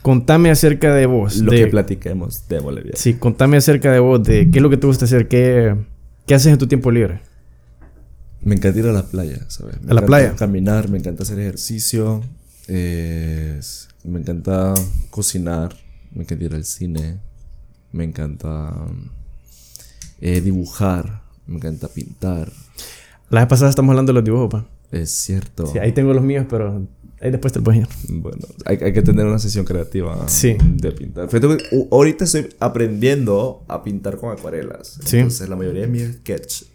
[0.03, 1.37] Contame acerca de vos.
[1.39, 2.93] Lo que platiquemos de Bolivia.
[2.95, 5.77] Sí, contame acerca de vos, de qué es lo que te gusta hacer, qué,
[6.27, 7.21] qué haces en tu tiempo libre.
[8.41, 9.77] Me encanta ir a la playa, ¿sabes?
[9.89, 10.35] ¿A la playa?
[10.35, 12.23] Caminar, me encanta hacer ejercicio,
[12.69, 13.61] me
[14.19, 14.75] encanta
[15.11, 15.77] cocinar,
[16.13, 17.21] me encanta ir al cine,
[17.93, 18.75] me encanta
[20.21, 22.51] eh, dibujar, me encanta pintar.
[23.31, 24.67] La vez pasada estamos hablando de los dibujos, pa.
[24.91, 25.67] Es cierto.
[25.69, 26.87] Sí, ahí tengo los míos, pero
[27.23, 30.57] ahí después te lo voy Bueno, hay, hay, que tener una sesión creativa sí.
[30.61, 31.29] de pintar.
[31.91, 34.99] ahorita estoy aprendiendo a pintar con acuarelas.
[35.05, 35.19] Sí.
[35.19, 36.73] Entonces, la mayoría de mis sketches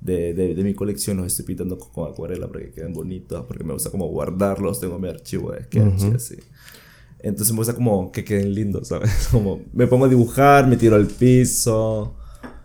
[0.00, 3.72] de, de, mi colección los estoy pintando con acuarela para que queden bonitos, porque me
[3.72, 6.36] gusta como guardarlos, tengo mi archivo de sketch y así.
[7.18, 9.28] Entonces me gusta como que queden lindos, ¿sabes?
[9.30, 12.16] Como me pongo a dibujar, me tiro al piso.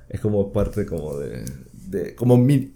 [0.07, 1.43] Es como parte como de...
[1.73, 2.73] de como mi...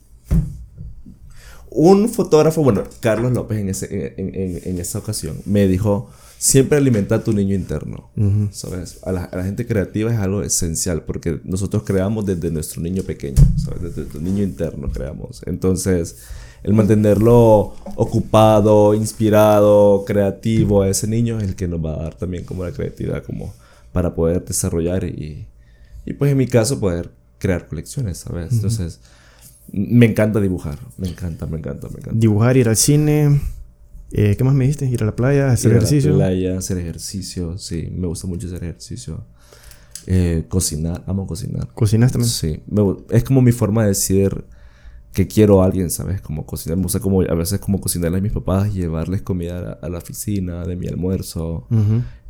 [1.72, 6.10] un fotógrafo, bueno, Carlos López en, ese, en, en, en esa ocasión, me dijo,
[6.40, 8.10] siempre alimenta a tu niño interno.
[8.52, 9.00] ¿Sabes?
[9.04, 13.84] A la, gente creativa es algo esencial porque nosotros creamos desde nuestro niño pequeño, ¿sabes?
[13.84, 15.42] Desde nuestro niño interno creamos.
[15.46, 16.18] Entonces,
[16.64, 22.16] el mantenerlo ocupado, inspirado, creativo a ese niño es el que nos va a dar
[22.16, 23.54] también como la creatividad como
[23.92, 25.46] para poder desarrollar y,
[26.06, 28.54] y pues en mi caso poder crear colecciones, ¿sabes?
[28.54, 29.02] Entonces,
[29.72, 32.20] me encanta dibujar, me encanta, me encanta, me encanta.
[32.20, 33.40] Dibujar, ir al cine,
[34.12, 34.86] eh, ¿qué más me dijiste?
[34.86, 36.12] Ir a la playa, hacer ejercicio.
[36.12, 39.26] Ir a la playa, hacer ejercicio, sí, me gusta mucho hacer ejercicio.
[40.08, 41.68] Eh, cocinar, amo cocinar.
[41.74, 42.30] ¿Cocinas también?
[42.30, 42.62] Sí,
[43.12, 44.46] es como mi forma de decir
[45.14, 46.22] que quiero a alguien, ¿sabes?
[46.22, 49.90] Como cocinar, me gusta como a veces como cocinarle a mis papás, llevarles comida a,
[49.90, 51.68] la oficina de mi almuerzo.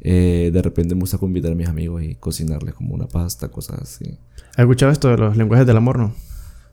[0.02, 3.82] Eh, de repente me gusta convidar a mis amigos y cocinarles como una pasta, cosas
[3.82, 4.18] así.
[4.52, 6.14] ¿Has escuchado esto de los lenguajes del amor, no?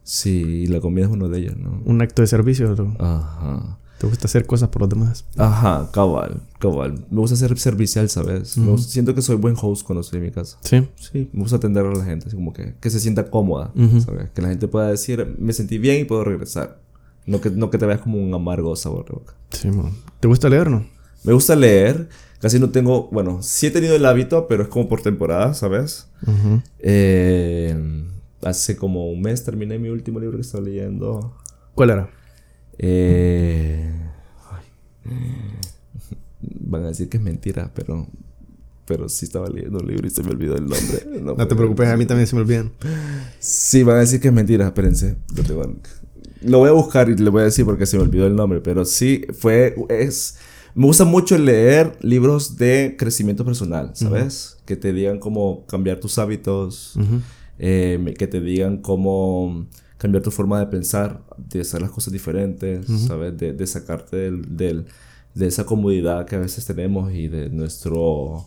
[0.07, 1.83] Sí, la comida es uno de ellos, ¿no?
[1.85, 2.73] Un acto de servicio.
[2.77, 2.97] ¿no?
[3.01, 3.77] Ajá.
[3.99, 5.25] ¿Te gusta hacer cosas por los demás?
[5.37, 7.05] Ajá, cabal, cabal.
[7.11, 8.57] Me gusta ser servicial, ¿sabes?
[8.87, 10.59] siento que soy buen host cuando estoy en mi casa.
[10.61, 10.87] Sí.
[10.95, 13.73] Sí, me gusta atender a la gente, así como que, que se sienta cómoda,
[14.05, 14.31] ¿sabes?
[14.31, 16.79] Que la gente pueda decir, me sentí bien y puedo regresar.
[17.27, 19.35] No que, no que te veas como un amargo sabor de boca.
[19.51, 19.91] Sí, man.
[20.21, 20.87] ¿Te gusta leer, no?
[21.25, 22.09] Me gusta leer.
[22.39, 26.07] Casi no tengo, bueno, sí he tenido el hábito, pero es como por temporada, ¿sabes?
[26.79, 27.75] eh,
[28.49, 31.37] hace como un mes terminé mi último libro que estaba leyendo.
[31.75, 32.11] ¿Cuál era?
[32.79, 33.93] Eh,
[36.41, 38.07] van a decir que es mentira, pero
[38.87, 41.07] pero sí estaba leyendo un libro y se me olvidó el nombre.
[41.23, 42.73] No, te preocupes, a mí también se me olvidan.
[43.41, 45.17] Sí, van a decir que es mentira, espérense.
[46.43, 48.61] Lo voy a buscar y le voy a decir porque se me olvidó el nombre,
[48.61, 50.39] pero sí fue es
[50.77, 54.59] me gusta mucho leer libros de crecimiento personal, ¿sabes?
[54.67, 56.99] Que te digan cómo cambiar tus hábitos,
[57.59, 59.67] eh, que te digan cómo
[59.99, 63.37] cambiar tu forma de pensar, de hacer las cosas diferentes, ¿sabes?
[63.37, 64.87] De, de sacarte del, del,
[65.35, 68.47] de esa comodidad que a veces tenemos y de nuestro,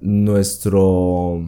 [0.00, 1.44] nuestro,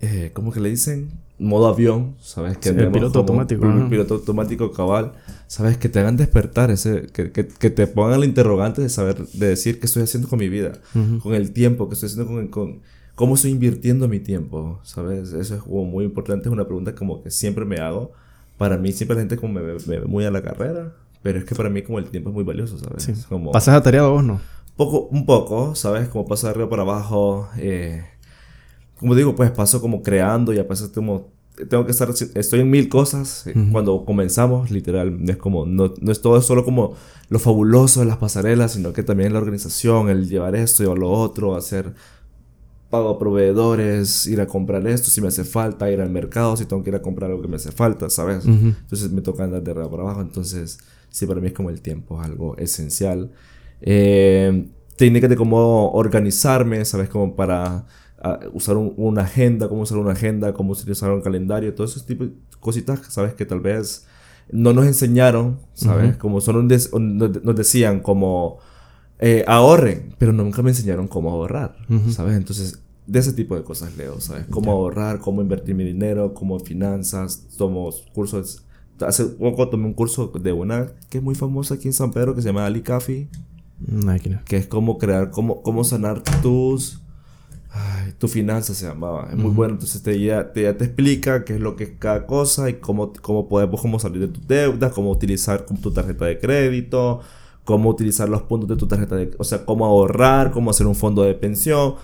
[0.00, 1.10] eh, ¿cómo que le dicen?
[1.38, 2.56] Modo avión, ¿sabes?
[2.58, 3.66] Que el piloto automático.
[3.66, 5.12] Un piloto automático cabal,
[5.48, 5.76] ¿sabes?
[5.76, 9.48] Que te hagan despertar, ese, que, que, que, te pongan el interrogante de saber, de
[9.48, 10.72] decir qué estoy haciendo con mi vida,
[11.22, 12.80] con el tiempo, qué estoy haciendo con, con
[13.16, 14.78] ¿Cómo estoy invirtiendo mi tiempo?
[14.82, 15.32] ¿Sabes?
[15.32, 16.48] Eso es como muy importante.
[16.48, 18.12] Es una pregunta como que siempre me hago.
[18.58, 20.92] Para mí siempre la gente como me ve, muy a la carrera.
[21.22, 23.04] Pero es que para mí como el tiempo es muy valioso, ¿sabes?
[23.04, 23.14] Sí.
[23.26, 24.38] Como, ¿Pasas atareado vos, no?
[24.76, 26.08] Poco, un poco, ¿sabes?
[26.08, 27.48] Como paso de arriba para abajo.
[27.56, 28.04] Eh,
[29.00, 31.34] como digo, pues paso como creando y a veces como...
[31.70, 32.10] Tengo que estar...
[32.34, 33.46] Estoy en mil cosas.
[33.72, 35.64] Cuando comenzamos, literal, no es como...
[35.64, 36.92] No, no es todo solo como
[37.30, 41.10] lo fabuloso de las pasarelas, sino que también la organización, el llevar esto, llevar lo
[41.10, 41.94] otro, hacer
[42.96, 46.64] pago a proveedores, ir a comprar esto si me hace falta, ir al mercado si
[46.64, 48.46] tengo que ir a comprar algo que me hace falta, ¿sabes?
[48.46, 50.22] Entonces me toca andar de arriba para abajo.
[50.22, 50.78] Entonces,
[51.10, 53.32] sí, para mí es como el tiempo, es algo esencial.
[53.82, 54.66] Eh,
[54.96, 57.10] técnicas de cómo organizarme, ¿sabes?
[57.10, 57.86] Como para
[58.22, 62.24] ah, usar una agenda, cómo usar una agenda, cómo utilizar un calendario, todo ese tipo
[62.24, 63.34] de cositas, ¿sabes?
[63.34, 64.06] Que tal vez
[64.50, 66.16] no nos enseñaron, ¿sabes?
[66.16, 68.58] Como solo nos decían como
[69.18, 71.76] eh, ahorren, pero nunca me enseñaron cómo ahorrar,
[72.10, 72.36] ¿sabes?
[72.36, 74.46] Entonces, de ese tipo de cosas leo, ¿sabes?
[74.50, 78.64] Cómo ahorrar, cómo invertir mi dinero, cómo finanzas, tomo cursos.
[79.00, 82.34] Hace poco tomé un curso de una que es muy famosa aquí en San Pedro
[82.34, 83.28] que se llama Ali Cafi.
[84.44, 87.00] Que es cómo crear, cómo, cómo sanar tus.
[87.70, 89.28] Ay, tu finanza se llamaba.
[89.30, 89.74] Es muy bueno.
[89.74, 92.74] Entonces te, ya, te, ya te explica qué es lo que es cada cosa y
[92.74, 97.20] cómo, cómo podemos cómo salir de tus deudas, cómo utilizar tu tarjeta de crédito,
[97.64, 99.30] cómo utilizar los puntos de tu tarjeta de...
[99.38, 101.96] O sea, cómo ahorrar, cómo hacer un fondo de pensión.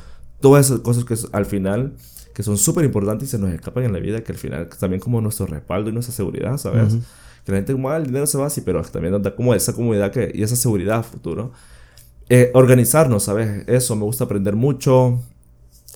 [0.43, 1.95] Todas esas cosas que al final,
[2.35, 5.01] que son súper importantes y se nos escapan en la vida, que al final también
[5.01, 6.99] como nuestro respaldo y nuestra seguridad, ¿sabes?
[7.47, 9.55] Que la gente como, ah, el dinero se va así, pero también nos da como
[9.55, 11.53] esa comodidad que, y esa seguridad a futuro.
[12.29, 13.65] Eh, organizarnos, ¿sabes?
[13.67, 15.21] Eso, me gusta aprender mucho.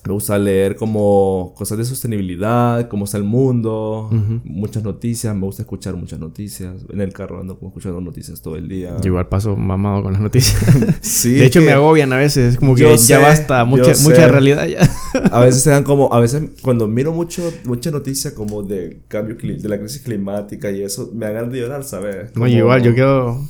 [0.07, 4.09] Me gusta leer como cosas de sostenibilidad, cómo está el mundo,
[4.45, 6.85] muchas noticias, me gusta escuchar muchas noticias.
[6.89, 8.95] En el carro ando como escuchando noticias todo el día.
[9.01, 10.63] Yo igual paso mamado con las noticias.
[11.01, 11.33] sí.
[11.33, 14.89] De hecho me agobian a veces, es como que ya basta, mucha, mucha realidad ya.
[15.31, 19.35] a veces se dan como, a veces cuando miro mucho, mucha noticia como de cambio,
[19.35, 22.33] de la crisis climática y eso, me hagan de llorar, ¿sabes?
[22.33, 23.41] No, igual, yo quedo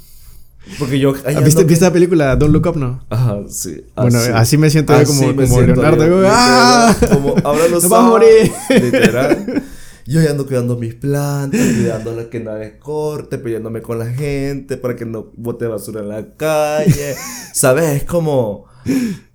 [0.80, 1.14] porque yo...
[1.44, 3.04] ¿Viste, ¿Viste la película Don't Look Up, no?
[3.10, 3.84] Ajá, sí.
[3.96, 6.24] Bueno, así me siento yo como, como Leonardo.
[6.28, 6.96] ¡Ah!
[7.12, 8.52] Como, ahora lo ¡No a morir!
[8.70, 9.64] Literal.
[10.08, 14.96] Yo ya ando cuidando mis plantas, cuidando que nadie corte, peleándome con la gente para
[14.96, 17.16] que no bote basura en la calle.
[17.54, 17.90] ¿Sabes?
[17.90, 18.68] Es como...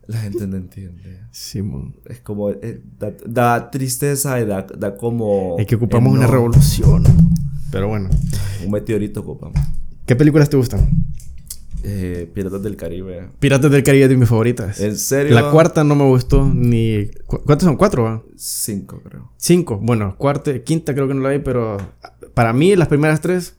[0.07, 1.21] La gente no entiende.
[1.31, 1.97] Simón.
[2.07, 2.51] Es como...
[2.51, 2.83] Eh,
[3.27, 5.57] da, tristeza y da, da como...
[5.59, 7.05] Es que ocupamos una revolución.
[7.71, 8.09] Pero bueno.
[8.65, 9.61] Un meteorito ocupamos.
[10.13, 10.91] ¿Qué películas te gustan?
[11.83, 13.31] Eh, Piratas del Caribe.
[13.39, 14.79] Piratas del Caribe es de mis favoritas.
[14.79, 15.35] ¿En serio?
[15.35, 17.07] La cuarta no me gustó ni...
[17.25, 17.79] ¿Cuántas son?
[17.79, 18.03] ¿Cuatro?
[18.03, 18.23] Va?
[18.37, 19.33] Cinco, creo.
[19.39, 19.79] Cinco.
[19.83, 21.79] Bueno, cuarta, quinta creo que no la vi, pero
[22.35, 23.55] para mí las primeras tres...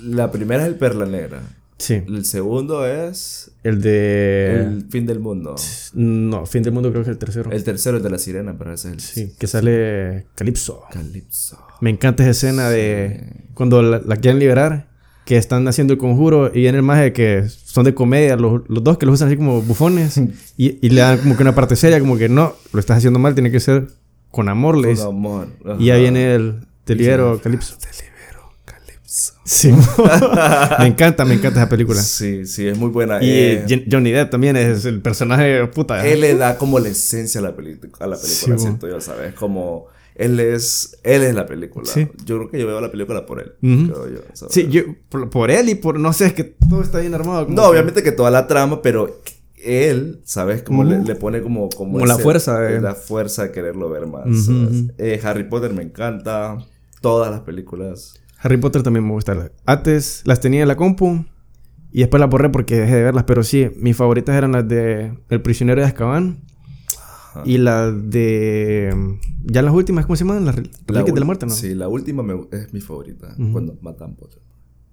[0.00, 1.42] La primera es el Perla Negra.
[1.78, 2.02] Sí.
[2.04, 3.52] El segundo es...
[3.62, 4.60] El de...
[4.60, 5.54] El Fin del Mundo.
[5.92, 7.52] No, Fin del Mundo creo que es el tercero.
[7.52, 9.00] El tercero es de la Sirena, pero ese es el...
[9.00, 10.82] Sí, que sale Calypso.
[10.90, 11.64] Calypso.
[11.80, 13.44] Me encanta esa escena de...
[13.54, 14.92] Cuando la, quieren liberar,
[15.24, 18.84] que están haciendo el conjuro y viene el maje que son de comedia, los, los,
[18.84, 20.18] dos que los usan así como bufones
[20.56, 23.18] y, y, le dan como que una parte seria, como que no, lo estás haciendo
[23.18, 23.88] mal, tiene que ser
[24.30, 25.48] con amor, le Con amor.
[25.78, 26.66] Y ya viene el...
[26.84, 27.76] Te libero, Calypso.
[27.78, 29.34] Te libero, Calypso.
[29.44, 29.72] Sí.
[30.78, 32.02] me encanta, me encanta esa película.
[32.02, 33.22] Sí, sí, es muy buena.
[33.22, 36.06] Y Eh, Johnny Depp también es el personaje puta.
[36.06, 39.32] él le da como la esencia a la, a la película, Sí, siento yo, ¿sabes?
[39.34, 41.86] Como él es, él es la película.
[41.86, 42.08] Sí.
[42.24, 43.52] Yo creo que yo veo la película por él.
[43.60, 44.20] Creo yo.
[44.48, 47.46] Sí, yo, por, por él y por, no sé, es que todo está bien armado.
[47.48, 49.20] No, que- obviamente que toda la trama, pero
[49.56, 50.62] él, ¿sabes?
[50.62, 51.68] Como le, le pone como...
[51.70, 54.26] Como, Como la fuerza de- La fuerza de quererlo ver más.
[54.98, 56.58] Eh, Harry Potter me encanta.
[57.00, 58.14] Todas las películas.
[58.38, 59.50] Harry Potter también me gusta.
[59.66, 61.24] Antes las tenía en la compu
[61.92, 65.16] y después las borré porque dejé de verlas, pero sí, mis favoritas eran las de
[65.30, 66.40] El prisionero de Azkaban
[67.44, 69.18] y las de...
[69.44, 70.44] Ya las últimas, ¿cómo se llaman?
[70.44, 71.52] Las Reliquias de ul- la Muerte, ¿no?
[71.52, 73.34] Sí, la última me- es mi favorita.
[73.38, 73.52] Ujú.
[73.52, 74.40] Cuando matan Potter.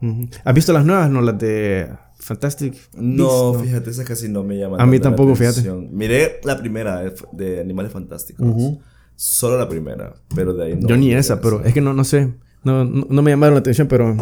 [0.02, 0.28] Ujú.
[0.44, 1.22] ¿Has visto las nuevas, no?
[1.22, 1.88] Las de
[2.20, 5.62] Fantastic No, Beasts, fíjate, esas casi no me llaman A mí la tampoco, fíjate.
[5.92, 8.46] Miré la primera de, de Animales Fantásticos.
[8.48, 8.82] Ujú.
[9.16, 10.88] Solo la primera, pero de ahí no.
[10.88, 12.34] Yo ni no esa, vi pero es que no, no sé.
[12.64, 14.16] No, no, no me llamaron la atención, pero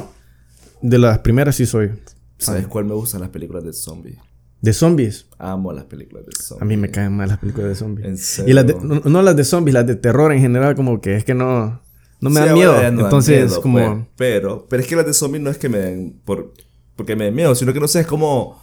[0.82, 1.92] de las primeras sí soy.
[2.38, 4.18] ¿Sabes cuál me gustan las películas de zombies?
[4.62, 5.28] De zombies.
[5.38, 6.62] Amo las películas de zombies.
[6.62, 8.08] A mí me caen mal las películas de zombies.
[8.08, 8.52] ¿En serio?
[8.52, 11.16] Y las de, no, no las de zombies, las de terror en general, como que
[11.16, 11.82] es que no,
[12.20, 12.92] no me Sí, dan miedo.
[12.92, 13.78] no Entonces, miedo, como.
[13.80, 16.54] pues, pero, pero es que las de zombies no es que me den por,
[16.98, 18.62] porque me den miedo, sino que no sé, es como.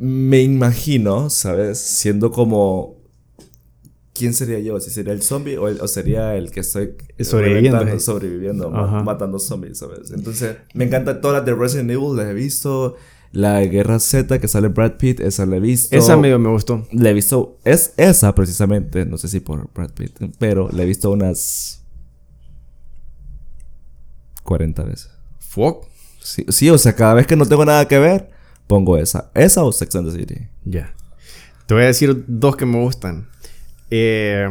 [0.00, 1.78] Me imagino, ¿sabes?
[1.78, 2.98] Siendo como.
[4.14, 4.80] ¿Quién sería yo?
[4.80, 9.04] ¿Si sería el zombie o, el- o sería el que estoy Sobreviviendo, sobreviviendo, Ajá.
[9.04, 10.10] matando zombies, ¿sabes?
[10.10, 12.96] Entonces, me encantan todas las de Resident Evil, las he visto.
[13.32, 15.94] La Guerra Z que sale Brad Pitt, esa la he visto.
[15.94, 16.86] Esa medio me gustó.
[16.92, 20.86] La he visto, es esa precisamente, no sé si por Brad Pitt, pero la he
[20.86, 21.84] visto unas
[24.44, 25.10] 40 veces.
[25.40, 25.86] Fuck.
[26.20, 28.30] Sí, sí, o sea, cada vez que no tengo nada que ver,
[28.66, 29.30] pongo esa.
[29.34, 30.48] Esa o Sex and the City.
[30.64, 30.94] Ya.
[31.66, 33.28] Te voy a decir dos que me gustan.
[33.90, 34.48] Eh,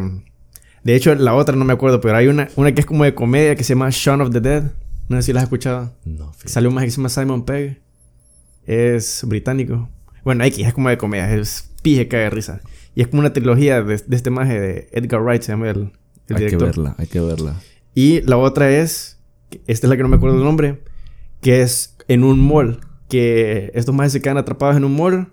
[0.84, 3.14] de hecho, la otra no me acuerdo, pero hay una, una que es como de
[3.14, 4.64] comedia que se llama Shaun of the Dead.
[5.10, 5.94] No sé si la has escuchado.
[6.06, 7.82] No, Sale un más que se llama Simon Pegg.
[8.68, 9.90] Es británico.
[10.24, 11.34] Bueno, X es como de comedia.
[11.34, 12.62] Es pije cae de risa.
[12.94, 15.78] Y es como una trilogía de, de este maje de Edgar Wright, se llama el,
[16.28, 16.68] el Hay que director.
[16.68, 17.56] verla, hay que verla.
[17.96, 19.20] Y la otra es,
[19.68, 20.82] esta es la que no me acuerdo el nombre,
[21.42, 22.82] que es en un mall.
[23.08, 25.32] Que estos majes se quedan atrapados en un mall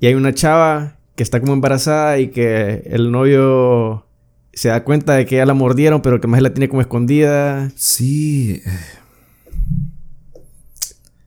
[0.00, 4.06] y hay una chava que está como embarazada y que el novio
[4.54, 7.70] se da cuenta de que ya la mordieron, pero que más la tiene como escondida.
[7.76, 8.60] Sí.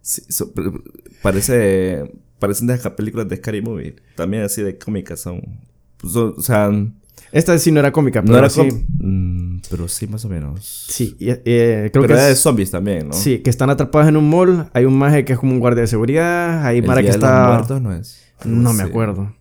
[0.01, 0.83] Sí, so- pero-
[1.21, 2.11] parece.
[2.39, 3.95] Parecen de películas de Scary Movie.
[4.15, 5.41] También así de cómicas son.
[5.97, 6.91] pues, o sea, no
[7.31, 8.61] Esta sí no era cómica, pero era sí.
[8.99, 10.85] Mm, pero sí, más o menos.
[10.89, 13.13] Sí, y, eh, creo pero que era de es- zombies también, ¿no?
[13.13, 14.69] Sí, que están atrapados en un mall.
[14.73, 16.65] Hay un maje que es como un guardia de seguridad.
[16.65, 17.53] Hay Mara que de está.
[17.53, 18.21] Muertos no es.
[18.43, 19.33] No me acuerdo.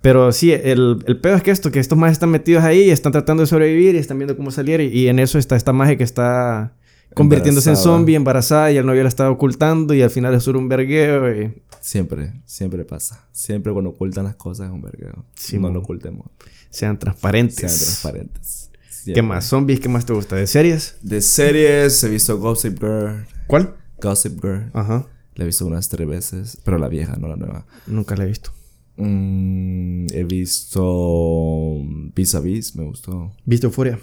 [0.00, 2.90] Pero sí, el, el pedo es que esto, que estos majes están metidos ahí y
[2.90, 4.80] están tratando de sobrevivir y están viendo cómo salir.
[4.80, 6.72] Y, y en eso está esta maje que está
[7.14, 10.68] convirtiéndose en zombie, embarazada, y el novio la está ocultando, y al final es un
[10.68, 11.30] vergueo.
[11.30, 11.62] Y...
[11.80, 13.26] Siempre, siempre pasa.
[13.32, 15.24] Siempre cuando ocultan las cosas es un vergueo.
[15.34, 16.26] Sí, no lo ocultemos.
[16.70, 17.56] Sean transparentes.
[17.56, 18.70] Sean transparentes.
[19.04, 19.46] ¿Qué más?
[19.46, 19.80] ¿Zombies?
[19.80, 20.36] ¿Qué más te gusta?
[20.36, 20.96] ¿De series?
[21.02, 23.26] De series he visto Gossip Girl.
[23.46, 23.74] ¿Cuál?
[24.00, 24.70] Gossip Girl.
[24.72, 25.06] Ajá.
[25.34, 26.58] La he visto unas tres veces.
[26.64, 27.66] Pero la vieja, no la nueva.
[27.86, 28.52] Nunca la he visto.
[28.96, 31.82] Mm, he visto
[32.14, 33.32] Vis a Vis, me gustó.
[33.44, 33.98] ¿Viste Euforia?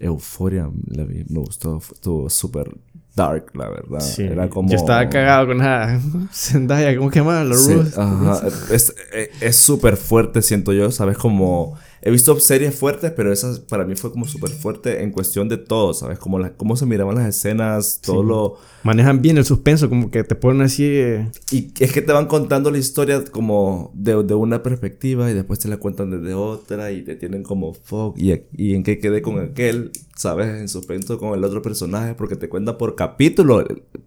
[0.00, 1.78] Euphoria, la vi, me gustó.
[1.78, 2.70] Estuvo súper
[3.14, 4.00] dark, la verdad.
[4.00, 4.22] Sí.
[4.22, 4.68] Era como...
[4.70, 6.00] Yo estaba cagado con la
[6.32, 7.44] Zendaya, ¿cómo que se llama?
[7.44, 7.98] La Sí, Ruth.
[7.98, 8.48] ajá.
[8.72, 11.16] Es eh, es súper fuerte, siento yo, ¿sabes?
[11.18, 11.76] Como...
[12.02, 15.58] He visto series fuertes, pero esa para mí fue como súper fuerte en cuestión de
[15.58, 16.18] todo, ¿sabes?
[16.18, 18.28] Como la, cómo se miraban las escenas, todo Sí.
[18.28, 18.56] lo...
[18.82, 20.84] Manejan bien el suspenso, como que te ponen así.
[20.86, 25.34] eh, Y es que te van contando la historia como de, de una perspectiva y
[25.34, 28.98] después te la cuentan desde otra y te tienen como fuck y, y en qué
[28.98, 30.58] quedé con aquel, ¿sabes?
[30.58, 33.62] En suspenso con el otro personaje porque te cuentan por capítulo,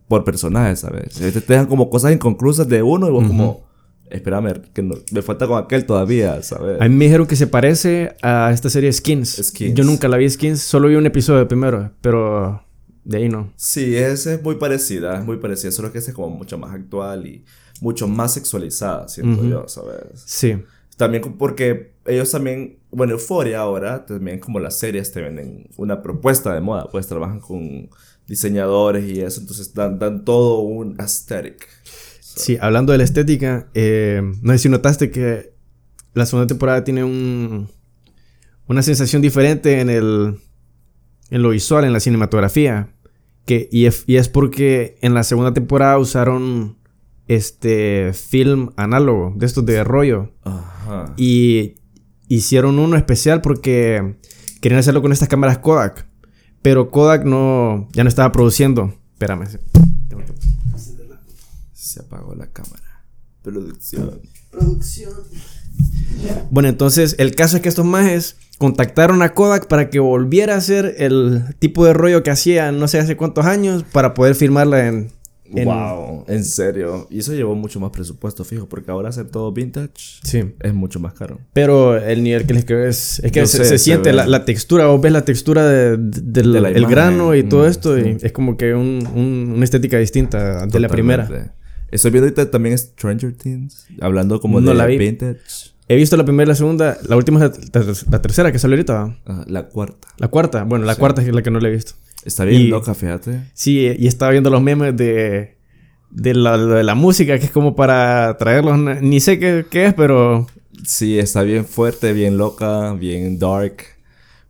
[0.08, 1.14] por personaje, ¿sabes?
[1.14, 3.62] Te dejan como cosas inconclusas de uno y vos como,
[4.14, 6.80] espérame, que no- me falta con aquel todavía, ¿sabes?
[6.80, 9.36] A mí me dijeron que se parece a esta serie Skins.
[9.44, 9.74] Skins.
[9.76, 12.64] Yo nunca la vi Skins, solo vi un episodio primero, pero
[13.04, 13.52] de ahí no.
[13.56, 16.74] Sí, esa es muy parecida, es muy parecida, solo que esa es como mucho más
[16.74, 17.44] actual y
[17.82, 19.98] mucho más sexualizada, siento yo, ¿sabes?
[20.26, 20.56] Sí.
[20.96, 26.54] También porque ellos también, bueno, Euphoria ahora, también como las series te venden una propuesta
[26.54, 27.90] de moda, pues trabajan con
[28.28, 31.68] diseñadores y eso, entonces dan, dan todo un aesthetic.
[32.36, 35.54] Sí, hablando de la estética, eh, no sé si notaste que
[36.14, 37.70] la segunda temporada tiene un,
[38.68, 40.40] una sensación diferente en, el,
[41.30, 42.90] en lo visual, en la cinematografía.
[43.46, 46.78] Que, y, es, y es porque en la segunda temporada usaron
[47.28, 50.32] este film análogo, de estos de rollo.
[50.44, 51.14] Ajá.
[51.18, 51.76] Y
[52.30, 54.16] hicieron uno especial porque
[54.62, 56.08] querían hacerlo con estas cámaras Kodak.
[56.62, 58.94] Pero Kodak no, ya no estaba produciendo.
[59.14, 59.46] Espérame.
[61.94, 63.06] Se apagó la cámara.
[63.44, 64.20] Producción.
[64.50, 65.14] Producción.
[66.50, 70.58] Bueno, entonces el caso es que estos majes contactaron a Kodak para que volviera a
[70.58, 74.88] hacer el tipo de rollo que hacía no sé hace cuántos años para poder filmarla
[74.88, 75.12] en,
[75.52, 77.06] Wow, en serio.
[77.12, 80.44] Y eso llevó mucho más presupuesto, fijo, porque ahora hacer todo vintage sí.
[80.60, 81.40] es mucho más caro.
[81.54, 85.12] Pero el nivel que les creo es, es que se, siente la, textura, vos ves
[85.12, 89.08] la textura del grano y todo mm, esto, y es como que un,
[89.56, 91.54] una estética distinta de la primera.
[91.94, 95.38] Estoy viendo ahorita también Stranger Things, hablando como de la vintage.
[95.88, 96.98] He visto la primera y la segunda.
[97.08, 97.72] La última es
[98.10, 99.16] la, tercera que salió ahorita.
[99.46, 100.08] la cuarta.
[100.18, 100.64] La cuarta.
[100.64, 101.94] Bueno, la cuarta es la que no la he visto.
[102.26, 103.42] Está bien loca, fíjate.
[103.54, 105.56] Sí, y estaba viendo los memes de,
[106.10, 108.80] de, la, de la música, que es como para traerlos.
[109.02, 110.48] Ni sé qué, qué es, pero...
[110.84, 113.84] Sí, está bien fuerte, bien loca, bien dark.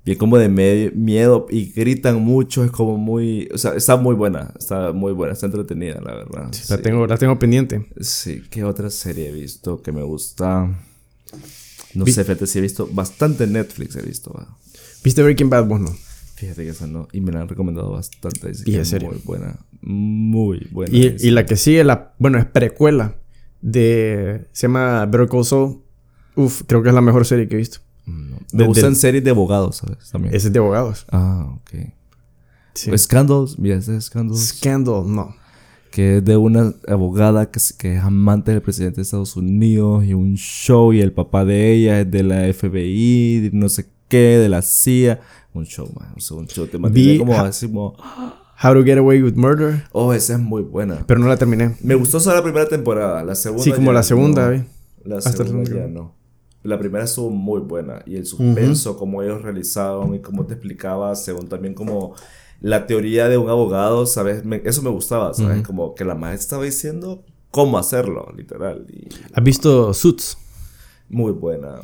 [0.06, 3.48] Bien como de miedo y gritan mucho, es como muy...
[3.54, 6.50] O sea, está muy buena, está muy buena, está entretenida, la verdad.
[6.52, 7.88] Sí, La, tengo, la tengo pendiente.
[8.02, 10.78] Sí, ¿qué otra serie he visto que me gusta?
[11.94, 14.36] No sé, fíjate, sí he visto bastante Netflix, he visto.
[15.06, 15.96] ¿Viste Breaking Bad vos no?
[16.36, 18.52] Fíjate que esa no, y me la han recomendado bastante.
[18.66, 20.94] y es muy buena, muy buena.
[20.94, 23.16] Y, y, la que sigue, la, bueno, es precuela
[23.62, 24.48] de...
[24.52, 25.82] Se llama Better Call Saul.
[26.36, 27.80] Uf, creo que es la mejor serie que he visto.
[28.06, 30.10] Me gustan series de abogados, ¿sabes?
[30.12, 30.36] También.
[30.36, 31.06] Ese es de abogados.
[31.12, 31.92] Ah, ok.
[32.74, 32.98] Sí.
[32.98, 34.40] Scandals, mira, ese es Scandals.
[34.40, 35.36] Scandal, no.
[35.92, 40.14] Que es de una abogada que, que, es amante del presidente de Estados Unidos y
[40.14, 44.50] un show y el papá de ella es de la FBI, no sé qué, de
[44.50, 45.22] la CIA.
[45.54, 46.14] Un show, man.
[46.16, 47.96] Un show te mantiene como así como...
[48.64, 49.84] How to Get Away with Murder.
[49.92, 51.04] Oh, esa es muy buena.
[51.06, 51.76] Pero no la terminé.
[51.82, 53.24] Me gustó solo la primera temporada.
[53.24, 53.64] La segunda.
[53.64, 54.66] Sí, como la segunda, no.
[55.04, 56.23] La segunda ya no.
[56.64, 61.16] La primera estuvo muy buena y el suspenso, como ellos realizaban y cómo te explicaba,
[61.16, 62.16] según también como
[62.62, 64.44] la teoría de un abogado, ¿sabes?
[64.64, 65.62] eso me gustaba, ¿sabes?
[65.64, 68.88] Como que la maestra estaba diciendo cómo hacerlo, literal.
[68.90, 70.38] Y, ¿Has visto Suits?
[71.10, 71.76] Muy buena.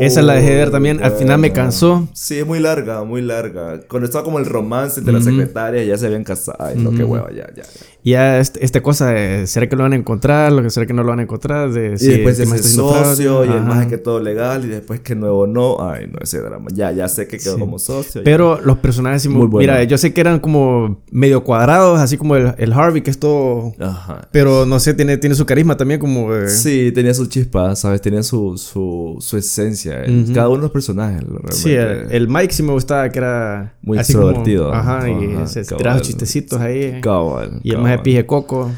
[0.00, 1.02] Esa la dejé de ver también.
[1.04, 2.08] Al final me cansó.
[2.14, 3.80] Sí, es muy larga, muy larga.
[3.88, 6.58] Cuando estaba como el romance entre la secretaria, ya se habían casado.
[6.60, 7.62] Ay, no, qué hueva, ya, ya.
[8.04, 10.50] Ya este, esta cosa de, ¿será que lo van a encontrar?
[10.50, 11.70] ¿Lo que será que no lo van a encontrar?
[11.70, 15.14] De, y después de ese socio y el más que todo legal y después que
[15.14, 15.76] nuevo no.
[15.80, 16.68] Ay, no, ese drama.
[16.72, 18.22] Ya, ya sé que quedó como socio.
[18.24, 19.28] Pero los personajes...
[19.28, 23.02] Muy, muy Mira, yo sé que eran como medio cuadrados, así como el, el Harvey,
[23.02, 23.74] que es todo...
[23.78, 24.28] Ajá.
[24.32, 26.30] Pero no sé, tiene, tiene su carisma también como...
[26.48, 28.00] Sí, tenía su chispa, ¿sabes?
[28.00, 30.04] Tenía su, su, su esencia.
[30.34, 31.52] Cada uno de los personajes, realmente.
[31.52, 33.74] Sí, el, Mike sí me gustaba que era...
[33.82, 34.72] Muy extrovertido.
[34.72, 37.00] ajá, y se tiraba chistecitos ahí.
[37.00, 38.70] Cabal, y el más de pije coco.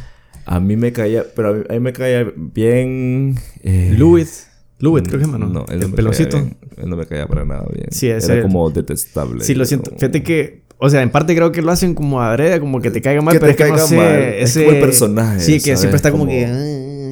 [0.47, 1.25] A mí me caía...
[1.35, 3.37] Pero a mí, me caía bien...
[3.63, 4.49] Eh, Louis.
[4.79, 5.39] Louis, creo que es, ¿no?
[5.39, 6.37] No, el peloncito.
[6.37, 7.87] Él no me caía para nada bien.
[7.91, 9.43] Sí, Era como detestable.
[9.45, 9.91] Sí, lo siento.
[9.93, 13.01] Fíjate que o sea, en parte creo que lo hacen como adrede, como que te
[13.01, 15.41] caiga mal, pero es que no sé, Es como el personaje.
[15.41, 16.43] Sí, que siempre está como, que.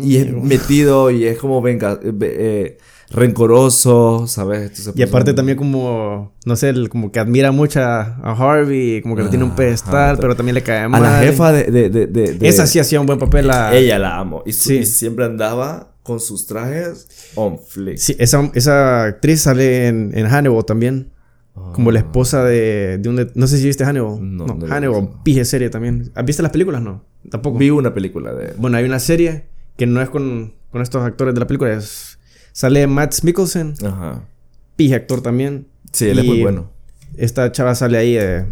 [0.02, 2.78] Y es metido y es como, venga, eh,
[3.12, 4.90] rencoroso, ¿sabes?
[4.94, 9.30] y aparte también como, no sé, como que admira mucho a, Harvey, como que lo
[9.30, 11.04] tiene un pedestal, pero también le cae mal.
[11.04, 11.70] A la jefa de...
[11.70, 13.46] de, de, de Esa sí hacía un buen papel.
[13.46, 13.74] La...
[13.74, 14.42] Ella la amo.
[14.46, 17.98] Y, siempre andaba con sus trajes on flick.
[17.98, 21.12] Sí, esa, esa actriz sale en, en Hannibal también.
[21.74, 23.30] Como la esposa de, de un...
[23.34, 24.18] no sé si viste Hannibal.
[24.20, 26.10] No, no, Hannibal, pije serie también.
[26.14, 26.80] ¿Has visto las películas?
[26.80, 27.58] No, tampoco.
[27.58, 28.54] Vi una película de...
[28.56, 29.51] Bueno, hay una serie
[29.82, 32.16] que no es con, con estos actores de la película, es
[32.52, 33.74] Sale Matt Mikkelsen.
[33.84, 34.22] Ajá.
[34.76, 35.66] Pije actor también.
[35.90, 36.70] Sí, él es muy bueno.
[37.16, 38.16] Esta chava sale ahí.
[38.16, 38.46] Eh,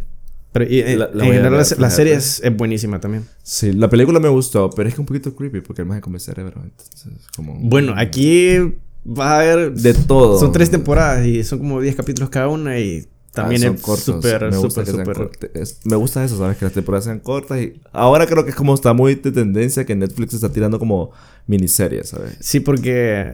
[0.51, 3.27] pero en general la, serie es, buenísima también.
[3.45, 6.19] Sí, la película me gustó, pero es que un poquito creepy porque además de come
[6.19, 6.61] cerebro.
[6.65, 7.55] Entonces, como...
[7.61, 8.57] Bueno, aquí
[9.07, 9.73] va a haber...
[9.73, 10.37] De todo.
[10.41, 14.53] Son tres temporadas y son como 10 capítulos cada una y también ah, es súper,
[14.53, 15.31] súper, súper...
[15.85, 16.57] Me gusta eso, ¿sabes?
[16.57, 17.81] Que las temporadas sean cortas y...
[17.93, 21.13] Ahora creo que es como está muy de tendencia que Netflix está tirando como
[21.47, 22.37] miniseries, ¿sabes?
[22.41, 23.33] Sí, porque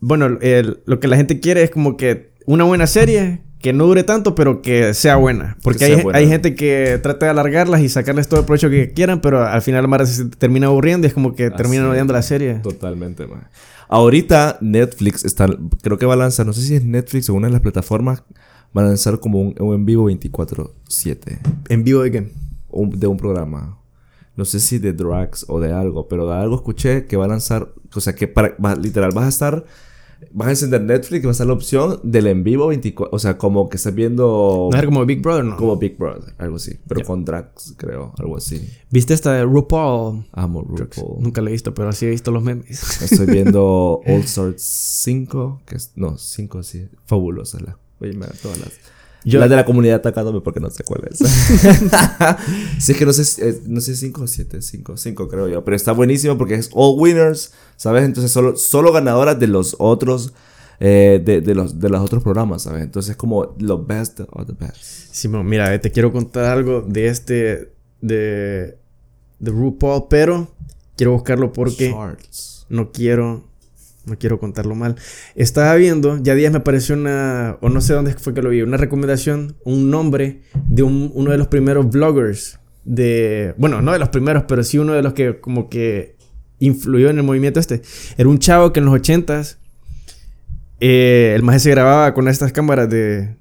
[0.00, 4.02] bueno, lo que la gente quiere es como que una buena serie que no dure
[4.02, 5.56] tanto, pero que sea buena.
[5.62, 9.20] Porque hay, hay, gente que trata de alargarlas y sacarles todo el provecho que quieran,
[9.20, 12.54] pero al final Mara se termina aburriendo y es como que terminan odiando la serie.
[12.54, 13.46] Totalmente, man.
[13.88, 15.46] Ahorita Netflix está,
[15.82, 18.24] creo que va a lanzar, no sé si es Netflix o una de las plataformas,
[18.76, 21.38] va a lanzar como un, en vivo 24-7.
[21.68, 22.32] ¿En vivo de qué?
[22.72, 23.78] de un programa.
[24.34, 27.28] No sé si de drugs o de algo, pero de algo escuché que va a
[27.28, 29.64] lanzar, o sea, que para, literal vas a estar
[30.30, 33.14] vas a encender Netflix y va a estar la opción del en vivo 24.
[33.14, 34.70] O sea, como que estás viendo.
[34.72, 35.56] No como Big Brother, ¿no?
[35.56, 36.78] Como Big Brother, algo así.
[36.86, 38.68] Pero con drags, creo, algo así.
[38.90, 40.24] ¿Viste esta de RuPaul?
[40.32, 41.22] Amo RuPaul.
[41.22, 43.02] Nunca la he visto, pero sí he visto los memes.
[43.02, 45.92] Estoy viendo All Stars 5, que es.
[45.96, 46.88] No, 5 sí.
[47.04, 47.78] Fabulosa la.
[48.02, 48.72] Oye, me todas las.
[49.24, 51.18] Yo, la de la comunidad atacándome porque no sé cuál es.
[52.80, 55.64] sí, es que no sé, eh, no sé 5 o 7, 5, 5 creo yo.
[55.64, 58.04] Pero está buenísimo porque es all winners, ¿sabes?
[58.04, 60.32] Entonces solo, solo ganadoras de los otros,
[60.80, 62.82] eh, de, de, los, de los otros programas, ¿sabes?
[62.82, 64.82] Entonces es como los best of the best.
[65.12, 68.76] Simón, mira, te quiero contar algo de este, de,
[69.38, 70.48] de RuPaul, pero
[70.96, 71.94] quiero buscarlo porque
[72.68, 73.51] no quiero
[74.06, 74.96] no quiero contarlo mal.
[75.34, 78.62] Estaba viendo, ya días me apareció una, o no sé dónde fue que lo vi,
[78.62, 84.08] una recomendación, un nombre de uno de los primeros vloggers de, bueno, no de los
[84.08, 86.16] primeros, pero sí uno de los que como que
[86.58, 87.82] influyó en el movimiento este.
[88.16, 89.58] Era un chavo que en los ochentas,
[90.80, 93.36] eh, el más se grababa con estas cámaras de,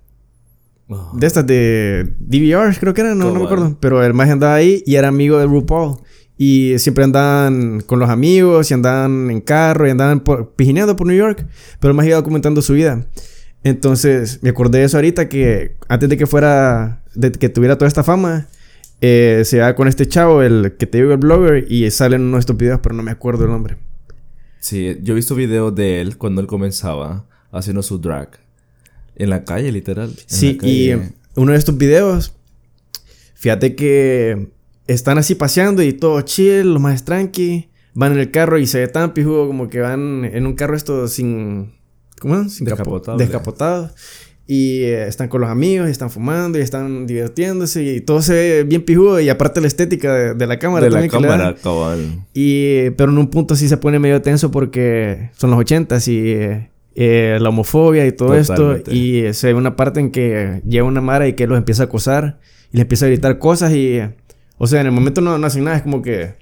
[1.13, 3.77] de estas de DVR, creo que eran, no, no me acuerdo.
[3.79, 5.97] Pero el más andaba ahí y era amigo de RuPaul.
[6.43, 10.23] Y siempre andaban con los amigos y andaban en carro y andaban
[10.55, 11.45] pijineando por New York.
[11.79, 13.05] Pero más iba documentando su vida.
[13.63, 17.87] Entonces, me acordé de eso ahorita que antes de que fuera, de que tuviera toda
[17.87, 18.47] esta fama,
[19.01, 22.37] eh, se va con este chavo, el que te digo el blogger, y salen uno
[22.37, 23.77] de estos videos, pero no me acuerdo el nombre.
[24.61, 28.39] Sí, yo he visto videos de él cuando él comenzaba haciendo su drag.
[29.15, 30.11] En la calle, literal.
[30.25, 30.89] Sí, y
[31.35, 32.33] uno de estos videos,
[33.35, 34.49] fíjate que
[34.87, 37.69] están así paseando y todo chill, lo más tranqui.
[37.93, 40.75] Van en el carro y se ve tan pijudo como que van en un carro
[40.75, 41.73] esto sin...
[42.19, 42.47] ¿Cómo?
[42.47, 43.17] Sin descapotado.
[43.17, 43.91] Descapotado.
[44.47, 48.33] Y eh, están con los amigos y están fumando y están divirtiéndose y todo se
[48.33, 50.85] ve bien pijudo y aparte la estética de, la cámara.
[50.85, 52.25] De la cámara, cabal.
[52.33, 56.35] Y, pero en un punto sí se pone medio tenso porque son los ochentas y
[56.95, 58.77] eh, la homofobia y todo esto.
[58.91, 61.85] Y se ve una parte en que llega una mara y que los empieza a
[61.85, 62.39] acosar
[62.71, 64.01] y le empieza a gritar cosas y
[64.63, 66.35] o sea, en el momento no, no hacen nada, es como que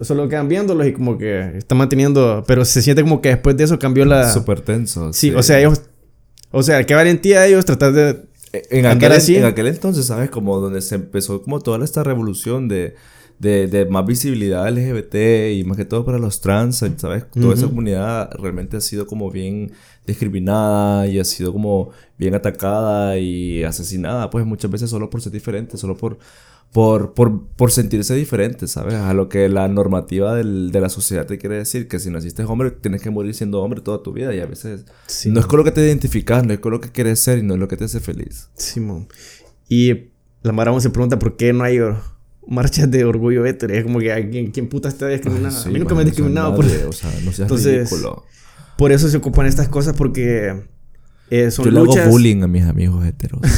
[0.00, 3.64] solo quedan viéndolos y como que están manteniendo, pero se siente como que después de
[3.64, 4.32] eso cambió la...
[4.32, 5.12] Súper tenso.
[5.12, 5.82] Sí, o sea, ellos...
[6.52, 8.24] O sea, qué valentía ellos tratar de...
[8.70, 9.34] En aquel, así.
[9.34, 10.30] en aquel entonces, ¿sabes?
[10.30, 12.94] Como donde se empezó como toda esta revolución de,
[13.40, 15.16] de, de, más visibilidad LGBT
[15.56, 17.28] y más que todo para los trans, ¿sabes?
[17.32, 19.72] Toda esa comunidad realmente ha sido como bien
[20.06, 25.32] discriminada y ha sido como bien atacada y asesinada, pues muchas veces solo por ser
[25.32, 26.18] diferente, solo por
[26.72, 28.94] por, por, por, sentirse diferente, ¿sabes?
[28.94, 32.42] A lo que la normativa del, de la sociedad te quiere decir, que si naciste
[32.44, 34.84] hombre, tienes que morir siendo hombre toda tu vida y a veces
[35.26, 37.42] no es con lo que te identificas, no es con lo que quieres ser y
[37.42, 38.48] no es lo que te hace feliz.
[38.56, 39.06] Simón.
[39.68, 40.10] y
[40.42, 41.78] la Mara se pregunta por qué no hay
[42.46, 43.74] marchas de orgullo hétero.
[43.74, 45.56] Es como que ¿quién, quién puta está discriminado?
[45.62, 46.54] a mí nunca me han discriminado.
[46.54, 46.66] por...
[46.66, 48.24] O sea, no seas Entonces, ridículo.
[48.76, 50.64] Por eso se ocupan estas cosas porque
[51.30, 53.40] eh, son Yo le hago bullying a mis amigos heteros.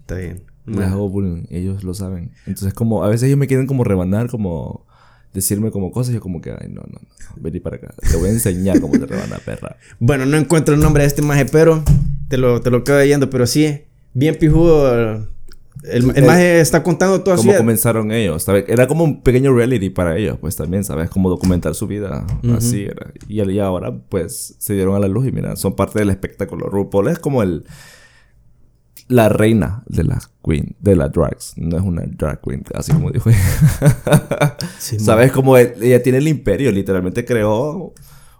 [0.00, 0.42] Está bien.
[0.66, 2.32] Me hago bullying, ellos lo saben.
[2.46, 4.86] Entonces, como, a veces ellos me quieren como rebanar, como
[5.32, 7.94] decirme como cosas, yo como que, ay, no, no, no, vení para acá.
[8.08, 9.76] Te voy a enseñar cómo te rebana, perra.
[9.98, 11.82] Bueno, no encuentro el nombre de este maje, pero
[12.28, 13.82] te lo, te lo quedo leyendo, pero sí,
[14.12, 15.28] bien pijudo.
[15.82, 17.46] El, el maje está contando todo así.
[17.46, 18.64] Cómo comenzaron ellos, ¿sabes?
[18.68, 21.08] Era como un pequeño reality para ellos, pues también, ¿sabes?
[21.08, 23.12] Como documentar su vida, así era.
[23.28, 26.68] Y, y ahora, pues, se dieron a la luz y mira, son parte del espectáculo.
[26.68, 27.64] RuPaul es como el
[29.10, 31.54] la reina de la queen, de la drags.
[31.56, 34.56] No es una drag queen, así como dijo ella.
[34.78, 35.32] ¿Sabes?
[35.32, 37.92] Como ella tiene el imperio, literalmente creó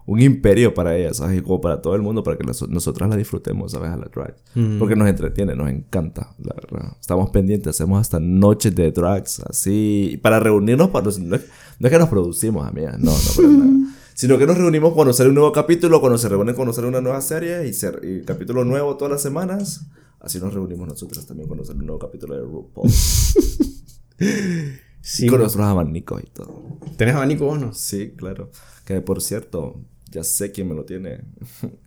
[0.07, 1.39] un imperio para ella, ¿sabes?
[1.39, 3.91] Y como para todo el mundo, para que nosotras la disfrutemos, ¿sabes?
[3.91, 4.37] A la drag.
[4.55, 4.79] Mm.
[4.79, 6.97] Porque nos entretiene, nos encanta, la verdad.
[7.01, 10.21] Estamos pendientes, hacemos hasta noches de drags, así.
[10.23, 11.43] Para reunirnos, para, no, es,
[11.81, 13.71] que nos producimos, amiga, no, no, para nada.
[14.15, 17.01] Sino que nos reunimos cuando sale un nuevo capítulo, cuando se reúnen cuando sale una
[17.01, 19.87] nueva serie y, ser, y capítulo nuevo todas las semanas.
[20.21, 22.91] Así nos reunimos nosotros también cuando sale un nuevo capítulo de RuPaul.
[25.01, 26.79] sí, con nuestros abanicos y todo.
[26.99, 27.73] ¿Tenés abanico vos no?
[27.73, 28.51] Sí, claro.
[28.85, 29.81] Que por cierto,
[30.11, 31.23] ya sé quién me lo tiene.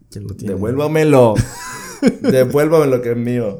[0.09, 0.55] ¿Quién lo tiene?
[0.55, 1.35] Devuélvamelo.
[2.21, 3.59] Devuélvamelo que es mío.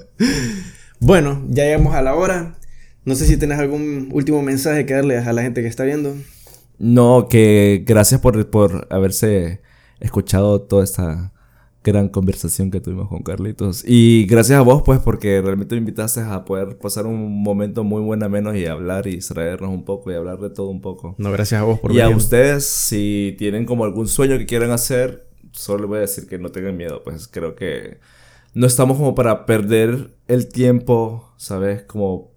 [1.00, 2.58] Bueno, ya llegamos a la hora.
[3.06, 6.16] No sé si tenés algún último mensaje que darle a la gente que está viendo.
[6.80, 9.62] No, que gracias por, por haberse
[10.00, 11.32] escuchado toda esta
[11.84, 13.84] gran conversación que tuvimos con Carlitos.
[13.86, 18.02] Y gracias a vos, pues, porque realmente me invitaste a poder pasar un momento muy
[18.02, 21.16] buen menos y hablar y extraernos un poco y hablar de todo un poco.
[21.18, 24.72] No, gracias a vos por Y a ustedes, si tienen como algún sueño que quieran
[24.72, 28.00] hacer, solo les voy a decir que no tengan miedo, pues creo que
[28.54, 31.84] no estamos como para perder el tiempo, ¿sabes?
[31.84, 32.32] Como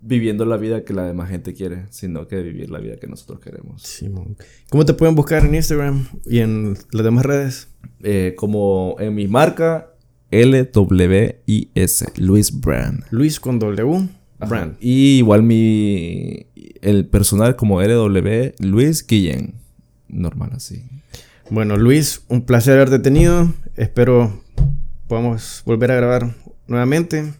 [0.00, 3.40] viviendo la vida que la demás gente quiere, sino que vivir la vida que nosotros
[3.40, 3.82] queremos.
[3.82, 4.36] Simón.
[4.70, 7.68] ¿Cómo te pueden buscar en Instagram y en las demás redes?
[8.02, 9.90] Eh, como en mi marca
[10.30, 13.04] LWIS, Luis Brand.
[13.10, 14.08] Luis con W,
[14.38, 14.76] Brand.
[14.80, 16.46] Y igual mi
[16.80, 19.54] el personal como LW Luis Guillén.
[20.08, 20.82] Normal así.
[21.50, 23.52] Bueno, Luis, un placer haberte tenido.
[23.76, 24.42] Espero
[25.08, 26.36] podamos volver a grabar
[26.68, 27.34] nuevamente.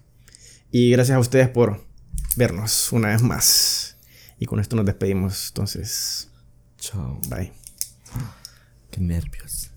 [0.73, 1.85] Y gracias a ustedes por
[2.37, 3.97] vernos una vez más.
[4.39, 5.49] Y con esto nos despedimos.
[5.49, 6.29] Entonces,
[6.79, 7.21] chao.
[7.29, 7.53] Bye.
[8.91, 9.70] Qué nervios.